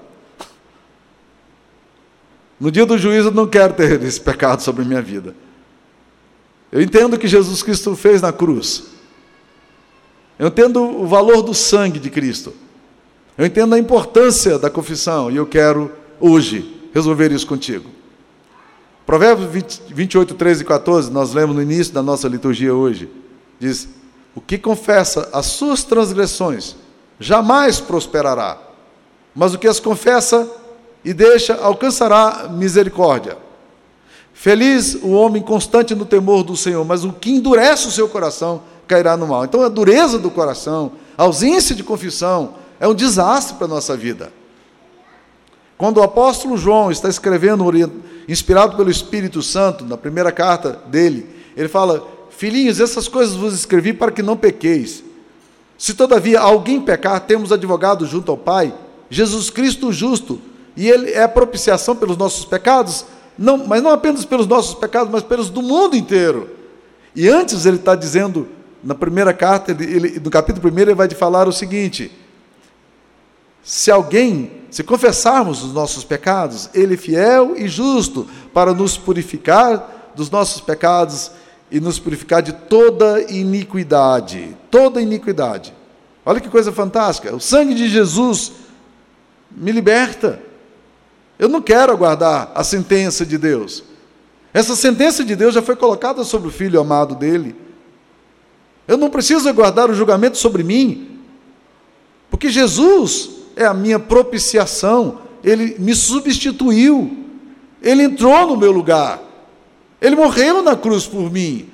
No 2.59 2.68
dia 2.68 2.85
do 2.85 2.98
juízo 2.98 3.29
eu 3.29 3.33
não 3.33 3.46
quero 3.46 3.74
ter 3.74 4.03
esse 4.03 4.20
pecado 4.20 4.61
sobre 4.61 4.85
minha 4.85 5.00
vida. 5.00 5.33
Eu 6.72 6.83
entendo 6.83 7.14
o 7.14 7.18
que 7.18 7.29
Jesus 7.29 7.62
Cristo 7.62 7.94
fez 7.94 8.20
na 8.20 8.33
cruz. 8.33 8.87
Eu 10.37 10.48
entendo 10.48 10.83
o 10.83 11.07
valor 11.07 11.42
do 11.42 11.55
sangue 11.55 12.00
de 12.00 12.11
Cristo. 12.11 12.53
Eu 13.38 13.46
entendo 13.46 13.72
a 13.76 13.79
importância 13.79 14.59
da 14.59 14.68
confissão 14.68 15.31
e 15.31 15.37
eu 15.37 15.46
quero 15.46 15.92
hoje 16.18 16.90
resolver 16.92 17.31
isso 17.31 17.46
contigo. 17.46 17.88
Provérbios 19.07 19.48
20, 19.48 19.83
28, 19.94 20.35
13 20.35 20.62
e 20.62 20.66
14, 20.66 21.12
nós 21.12 21.33
lemos 21.33 21.55
no 21.55 21.62
início 21.62 21.94
da 21.94 22.03
nossa 22.03 22.26
liturgia 22.26 22.74
hoje. 22.74 23.09
Diz: 23.61 23.88
o 24.34 24.40
que 24.40 24.58
confessa 24.58 25.28
as 25.32 25.46
suas 25.46 25.82
transgressões 25.84 26.76
jamais 27.18 27.80
prosperará, 27.80 28.58
mas 29.34 29.54
o 29.54 29.58
que 29.58 29.68
as 29.68 29.80
confessa 29.80 30.48
e 31.04 31.12
deixa 31.12 31.54
alcançará 31.56 32.48
misericórdia. 32.50 33.36
Feliz 34.32 34.94
o 34.94 35.10
homem 35.10 35.42
constante 35.42 35.94
no 35.94 36.06
temor 36.06 36.42
do 36.42 36.56
Senhor, 36.56 36.84
mas 36.84 37.04
o 37.04 37.12
que 37.12 37.30
endurece 37.30 37.86
o 37.88 37.90
seu 37.90 38.08
coração 38.08 38.62
cairá 38.86 39.16
no 39.16 39.26
mal. 39.26 39.44
Então 39.44 39.62
a 39.62 39.68
dureza 39.68 40.18
do 40.18 40.30
coração, 40.30 40.92
a 41.16 41.24
ausência 41.24 41.74
de 41.74 41.84
confissão, 41.84 42.54
é 42.78 42.88
um 42.88 42.94
desastre 42.94 43.56
para 43.56 43.66
a 43.66 43.70
nossa 43.70 43.96
vida. 43.96 44.32
Quando 45.76 45.98
o 45.98 46.02
apóstolo 46.02 46.56
João 46.56 46.90
está 46.90 47.08
escrevendo, 47.08 47.64
inspirado 48.28 48.76
pelo 48.76 48.90
Espírito 48.90 49.42
Santo, 49.42 49.84
na 49.84 49.96
primeira 49.96 50.32
carta 50.32 50.72
dele, 50.86 51.28
ele 51.56 51.68
fala: 51.68 52.06
Filhinhos, 52.40 52.81
essas 52.81 53.07
coisas 53.07 53.37
vos 53.37 53.53
escrevi 53.53 53.92
para 53.92 54.11
que 54.11 54.22
não 54.22 54.35
pequeis. 54.35 55.05
Se 55.76 55.92
todavia 55.92 56.40
alguém 56.40 56.81
pecar, 56.81 57.20
temos 57.20 57.53
advogado 57.53 58.07
junto 58.07 58.33
ao 58.33 58.38
Pai, 58.38 58.72
Jesus 59.11 59.50
Cristo 59.50 59.92
justo, 59.92 60.40
e 60.74 60.88
ele 60.88 61.11
é 61.11 61.29
propiciação 61.29 61.94
pelos 61.94 62.16
nossos 62.16 62.46
pecados, 62.46 63.05
não, 63.37 63.66
mas 63.66 63.83
não 63.83 63.90
apenas 63.90 64.24
pelos 64.24 64.46
nossos 64.46 64.72
pecados, 64.74 65.12
mas 65.12 65.22
pelos 65.22 65.50
do 65.50 65.61
mundo 65.61 65.94
inteiro. 65.94 66.48
E 67.14 67.29
antes 67.29 67.66
ele 67.66 67.76
está 67.76 67.94
dizendo, 67.94 68.48
na 68.83 68.94
primeira 68.94 69.35
carta, 69.35 69.72
ele, 69.72 69.85
ele, 69.85 70.20
no 70.20 70.31
capítulo 70.31 70.74
1, 70.74 70.79
ele 70.79 70.94
vai 70.94 71.11
falar 71.11 71.46
o 71.46 71.53
seguinte: 71.53 72.11
se 73.62 73.90
alguém, 73.90 74.62
se 74.70 74.83
confessarmos 74.83 75.62
os 75.62 75.74
nossos 75.74 76.05
pecados, 76.05 76.70
ele 76.72 76.94
é 76.94 76.96
fiel 76.96 77.53
e 77.55 77.68
justo 77.68 78.26
para 78.55 78.72
nos 78.72 78.96
purificar 78.96 80.12
dos 80.16 80.31
nossos 80.31 80.62
pecados 80.62 81.33
e 81.70 81.80
nos 81.80 81.98
purificar 81.98 82.42
de 82.42 82.52
toda 82.52 83.20
iniquidade. 83.33 84.56
Toda 84.70 85.00
iniquidade. 85.00 85.72
Olha 86.24 86.40
que 86.40 86.48
coisa 86.48 86.72
fantástica. 86.72 87.35
O 87.35 87.40
sangue 87.40 87.74
de 87.74 87.88
Jesus 87.88 88.52
me 89.50 89.72
liberta. 89.72 90.40
Eu 91.38 91.48
não 91.48 91.62
quero 91.62 91.92
aguardar 91.92 92.50
a 92.54 92.62
sentença 92.62 93.24
de 93.24 93.38
Deus. 93.38 93.85
Essa 94.52 94.74
sentença 94.74 95.24
de 95.24 95.37
Deus 95.37 95.54
já 95.54 95.62
foi 95.62 95.76
colocada 95.76 96.24
sobre 96.24 96.48
o 96.48 96.52
filho 96.52 96.80
amado 96.80 97.14
dele. 97.14 97.54
Eu 98.87 98.96
não 98.96 99.09
preciso 99.09 99.48
aguardar 99.48 99.88
o 99.88 99.94
julgamento 99.94 100.37
sobre 100.37 100.64
mim, 100.64 101.20
porque 102.28 102.48
Jesus 102.48 103.30
é 103.54 103.64
a 103.64 103.72
minha 103.72 104.00
propiciação, 104.00 105.20
ele 105.44 105.76
me 105.78 105.94
substituiu, 105.94 107.24
ele 107.80 108.02
entrou 108.02 108.48
no 108.48 108.56
meu 108.56 108.72
lugar. 108.72 109.20
Ele 110.00 110.16
morreu 110.16 110.62
na 110.62 110.76
cruz 110.76 111.06
por 111.06 111.30
mim. 111.30 111.70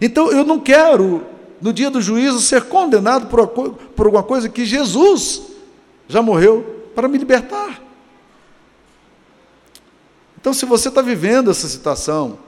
Então 0.00 0.30
eu 0.30 0.44
não 0.44 0.58
quero, 0.58 1.24
no 1.60 1.72
dia 1.72 1.90
do 1.90 2.00
juízo, 2.00 2.40
ser 2.40 2.64
condenado 2.64 3.26
por, 3.26 3.46
por 3.48 4.06
alguma 4.06 4.22
coisa 4.22 4.48
que 4.48 4.64
Jesus 4.64 5.42
já 6.08 6.22
morreu 6.22 6.90
para 6.94 7.08
me 7.08 7.18
libertar. 7.18 7.82
Então, 10.46 10.54
se 10.54 10.64
você 10.64 10.88
está 10.88 11.02
vivendo 11.02 11.50
essa 11.50 11.66
situação, 11.66 12.38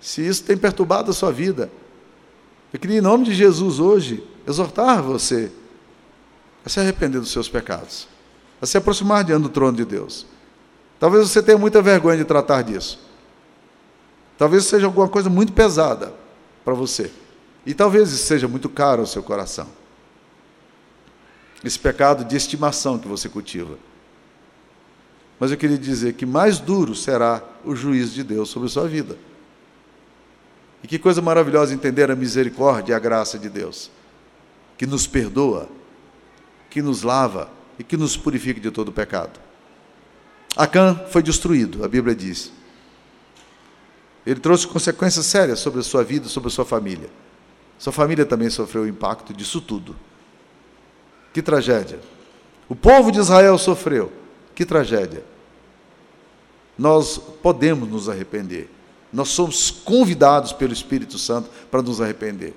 se 0.00 0.26
isso 0.26 0.42
tem 0.42 0.56
perturbado 0.56 1.08
a 1.10 1.14
sua 1.14 1.30
vida, 1.30 1.70
eu 2.72 2.80
queria, 2.80 2.98
em 2.98 3.00
nome 3.00 3.24
de 3.24 3.32
Jesus, 3.32 3.78
hoje, 3.78 4.26
exortar 4.44 5.00
você 5.00 5.52
a 6.64 6.68
se 6.68 6.80
arrepender 6.80 7.20
dos 7.20 7.30
seus 7.30 7.48
pecados, 7.48 8.08
a 8.60 8.66
se 8.66 8.76
aproximar 8.76 9.22
diante 9.22 9.44
do 9.44 9.48
trono 9.48 9.76
de 9.76 9.84
Deus. 9.84 10.26
Talvez 11.02 11.28
você 11.28 11.42
tenha 11.42 11.58
muita 11.58 11.82
vergonha 11.82 12.16
de 12.16 12.24
tratar 12.24 12.62
disso. 12.62 13.00
Talvez 14.38 14.66
seja 14.66 14.86
alguma 14.86 15.08
coisa 15.08 15.28
muito 15.28 15.52
pesada 15.52 16.14
para 16.64 16.74
você. 16.74 17.10
E 17.66 17.74
talvez 17.74 18.12
isso 18.12 18.24
seja 18.24 18.46
muito 18.46 18.68
caro 18.68 19.00
ao 19.00 19.06
seu 19.08 19.20
coração. 19.20 19.66
Esse 21.64 21.76
pecado 21.76 22.24
de 22.24 22.36
estimação 22.36 23.00
que 23.00 23.08
você 23.08 23.28
cultiva. 23.28 23.76
Mas 25.40 25.50
eu 25.50 25.56
queria 25.56 25.76
dizer 25.76 26.12
que 26.12 26.24
mais 26.24 26.60
duro 26.60 26.94
será 26.94 27.42
o 27.64 27.74
juízo 27.74 28.14
de 28.14 28.22
Deus 28.22 28.48
sobre 28.48 28.68
a 28.68 28.70
sua 28.70 28.86
vida. 28.86 29.18
E 30.84 30.86
que 30.86 31.00
coisa 31.00 31.20
maravilhosa 31.20 31.74
entender 31.74 32.12
a 32.12 32.14
misericórdia 32.14 32.92
e 32.92 32.94
a 32.94 33.00
graça 33.00 33.36
de 33.40 33.48
Deus, 33.48 33.90
que 34.78 34.86
nos 34.86 35.08
perdoa, 35.08 35.68
que 36.70 36.80
nos 36.80 37.02
lava 37.02 37.50
e 37.76 37.82
que 37.82 37.96
nos 37.96 38.16
purifica 38.16 38.60
de 38.60 38.70
todo 38.70 38.92
pecado. 38.92 39.50
Acã 40.56 41.00
foi 41.08 41.22
destruído, 41.22 41.84
a 41.84 41.88
Bíblia 41.88 42.14
diz. 42.14 42.52
Ele 44.26 44.38
trouxe 44.38 44.66
consequências 44.66 45.26
sérias 45.26 45.58
sobre 45.58 45.80
a 45.80 45.82
sua 45.82 46.04
vida, 46.04 46.28
sobre 46.28 46.48
a 46.48 46.52
sua 46.52 46.64
família. 46.64 47.10
Sua 47.78 47.92
família 47.92 48.24
também 48.24 48.48
sofreu 48.48 48.82
o 48.82 48.88
impacto 48.88 49.34
disso 49.34 49.60
tudo. 49.60 49.96
Que 51.32 51.42
tragédia. 51.42 51.98
O 52.68 52.76
povo 52.76 53.10
de 53.10 53.18
Israel 53.18 53.58
sofreu. 53.58 54.12
Que 54.54 54.64
tragédia. 54.64 55.24
nós 56.78 57.18
podemos 57.18 57.88
nos 57.88 58.08
arrepender. 58.08 58.68
Nós 59.12 59.28
somos 59.28 59.70
convidados 59.70 60.52
pelo 60.52 60.72
Espírito 60.72 61.18
Santo 61.18 61.50
para 61.70 61.82
nos 61.82 62.00
arrepender. 62.00 62.54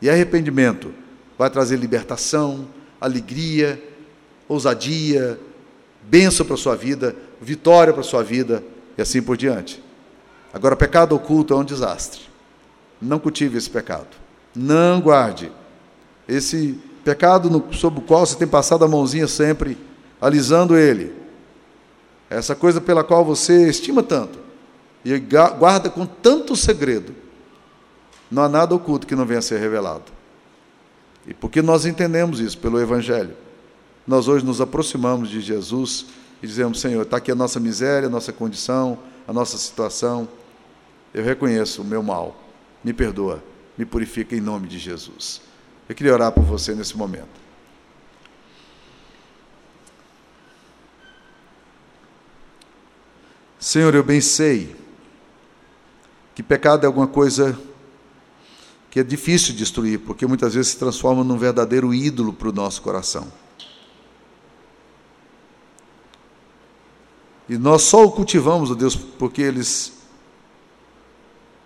E 0.00 0.10
arrependimento 0.10 0.92
vai 1.38 1.48
trazer 1.48 1.76
libertação, 1.76 2.68
alegria, 3.00 3.82
ousadia, 4.48 5.38
bênção 6.02 6.44
para 6.44 6.54
a 6.54 6.58
sua 6.58 6.76
vida, 6.76 7.16
vitória 7.40 7.92
para 7.92 8.02
a 8.02 8.04
sua 8.04 8.22
vida 8.22 8.62
e 8.96 9.02
assim 9.02 9.22
por 9.22 9.36
diante. 9.36 9.82
Agora, 10.52 10.74
pecado 10.76 11.14
oculto 11.14 11.52
é 11.52 11.56
um 11.56 11.64
desastre. 11.64 12.22
Não 13.00 13.18
cultive 13.18 13.58
esse 13.58 13.68
pecado. 13.68 14.08
Não 14.54 15.00
guarde. 15.00 15.52
Esse 16.26 16.80
pecado 17.04 17.50
no, 17.50 17.72
sobre 17.74 18.00
o 18.00 18.02
qual 18.02 18.26
você 18.26 18.36
tem 18.36 18.48
passado 18.48 18.84
a 18.84 18.88
mãozinha 18.88 19.28
sempre, 19.28 19.76
alisando 20.20 20.76
ele. 20.76 21.14
Essa 22.28 22.54
coisa 22.54 22.80
pela 22.80 23.04
qual 23.04 23.24
você 23.24 23.68
estima 23.68 24.02
tanto 24.02 24.46
e 25.06 25.18
guarda 25.20 25.88
com 25.88 26.04
tanto 26.04 26.56
segredo. 26.56 27.14
Não 28.28 28.42
há 28.42 28.48
nada 28.48 28.74
oculto 28.74 29.06
que 29.06 29.14
não 29.14 29.24
venha 29.24 29.38
a 29.38 29.42
ser 29.42 29.60
revelado. 29.60 30.02
E 31.28 31.32
porque 31.32 31.62
nós 31.62 31.86
entendemos 31.86 32.40
isso 32.40 32.58
pelo 32.58 32.80
Evangelho, 32.80 33.36
nós 34.04 34.26
hoje 34.26 34.44
nos 34.44 34.60
aproximamos 34.60 35.28
de 35.28 35.40
Jesus 35.40 36.06
e 36.42 36.46
dizemos: 36.46 36.80
Senhor, 36.80 37.02
está 37.02 37.16
aqui 37.16 37.30
a 37.30 37.34
nossa 37.34 37.58
miséria, 37.58 38.08
a 38.08 38.10
nossa 38.10 38.32
condição, 38.32 38.98
a 39.26 39.32
nossa 39.32 39.56
situação. 39.56 40.28
Eu 41.12 41.24
reconheço 41.24 41.82
o 41.82 41.84
meu 41.84 42.02
mal. 42.02 42.36
Me 42.84 42.92
perdoa, 42.92 43.42
me 43.76 43.84
purifica 43.84 44.36
em 44.36 44.40
nome 44.40 44.68
de 44.68 44.78
Jesus. 44.78 45.40
Eu 45.88 45.94
queria 45.94 46.12
orar 46.12 46.32
por 46.32 46.44
você 46.44 46.74
nesse 46.74 46.96
momento. 46.96 47.46
Senhor, 53.58 53.94
eu 53.94 54.04
bem 54.04 54.20
sei 54.20 54.76
que 56.34 56.42
pecado 56.42 56.84
é 56.84 56.86
alguma 56.86 57.06
coisa 57.06 57.58
que 58.90 59.00
é 59.00 59.02
difícil 59.02 59.52
de 59.52 59.58
destruir, 59.58 59.98
porque 60.00 60.26
muitas 60.26 60.54
vezes 60.54 60.72
se 60.72 60.78
transforma 60.78 61.24
num 61.24 61.36
verdadeiro 61.36 61.92
ídolo 61.92 62.32
para 62.32 62.48
o 62.48 62.52
nosso 62.52 62.80
coração. 62.82 63.26
E 67.48 67.56
nós 67.56 67.82
só 67.82 68.04
o 68.04 68.10
cultivamos, 68.10 68.70
ó 68.70 68.74
Deus, 68.74 68.96
porque 68.96 69.40
eles 69.40 69.92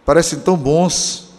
parecem 0.04 0.40
tão 0.40 0.56
bons, 0.56 1.30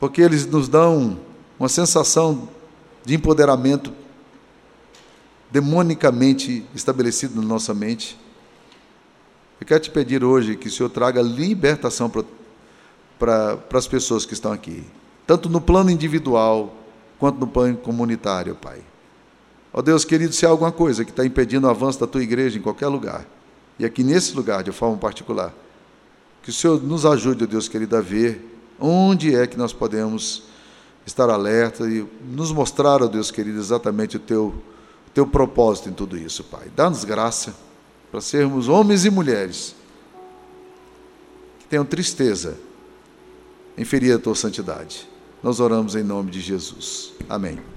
porque 0.00 0.20
eles 0.20 0.46
nos 0.46 0.68
dão 0.68 1.18
uma 1.58 1.68
sensação 1.68 2.48
de 3.04 3.14
empoderamento 3.14 3.92
demonicamente 5.50 6.66
estabelecido 6.74 7.40
na 7.40 7.46
nossa 7.46 7.72
mente. 7.74 8.18
Eu 9.60 9.66
quero 9.66 9.80
te 9.80 9.90
pedir 9.90 10.24
hoje 10.24 10.56
que 10.56 10.66
o 10.66 10.70
Senhor 10.70 10.88
traga 10.88 11.22
libertação 11.22 12.10
para 13.18 13.58
as 13.72 13.86
pessoas 13.86 14.26
que 14.26 14.32
estão 14.32 14.50
aqui, 14.50 14.82
tanto 15.24 15.48
no 15.48 15.60
plano 15.60 15.90
individual 15.90 16.74
quanto 17.16 17.38
no 17.38 17.46
plano 17.46 17.76
comunitário, 17.76 18.56
Pai. 18.56 18.82
Ó 19.72 19.78
oh 19.78 19.82
Deus 19.82 20.04
querido, 20.04 20.32
se 20.34 20.44
há 20.44 20.50
alguma 20.50 20.70
coisa 20.70 21.04
que 21.04 21.10
está 21.10 21.24
impedindo 21.24 21.66
o 21.66 21.70
avanço 21.70 21.98
da 21.98 22.06
tua 22.06 22.22
igreja 22.22 22.58
em 22.58 22.62
qualquer 22.62 22.88
lugar, 22.88 23.26
e 23.78 23.84
aqui 23.84 24.04
nesse 24.04 24.34
lugar 24.36 24.62
de 24.62 24.70
forma 24.70 24.98
particular, 24.98 25.52
que 26.42 26.50
o 26.50 26.52
Senhor 26.52 26.82
nos 26.82 27.06
ajude, 27.06 27.44
ó 27.44 27.46
Deus 27.46 27.68
querido, 27.68 27.96
a 27.96 28.00
ver 28.00 28.52
onde 28.78 29.34
é 29.34 29.46
que 29.46 29.56
nós 29.56 29.72
podemos 29.72 30.42
estar 31.06 31.30
alerta 31.30 31.88
e 31.88 32.06
nos 32.22 32.52
mostrar, 32.52 33.02
ó 33.02 33.06
Deus 33.06 33.30
querido, 33.30 33.58
exatamente 33.58 34.16
o 34.16 34.20
teu, 34.20 34.54
teu 35.14 35.26
propósito 35.26 35.88
em 35.88 35.92
tudo 35.92 36.18
isso, 36.18 36.44
Pai. 36.44 36.70
Dá-nos 36.76 37.04
graça 37.04 37.54
para 38.10 38.20
sermos 38.20 38.68
homens 38.68 39.04
e 39.06 39.10
mulheres 39.10 39.74
que 41.60 41.66
tenham 41.66 41.84
tristeza 41.84 42.58
em 43.76 43.84
ferir 43.84 44.14
a 44.14 44.18
tua 44.18 44.34
santidade. 44.34 45.08
Nós 45.42 45.60
oramos 45.60 45.96
em 45.96 46.02
nome 46.02 46.30
de 46.30 46.40
Jesus. 46.40 47.12
Amém. 47.28 47.71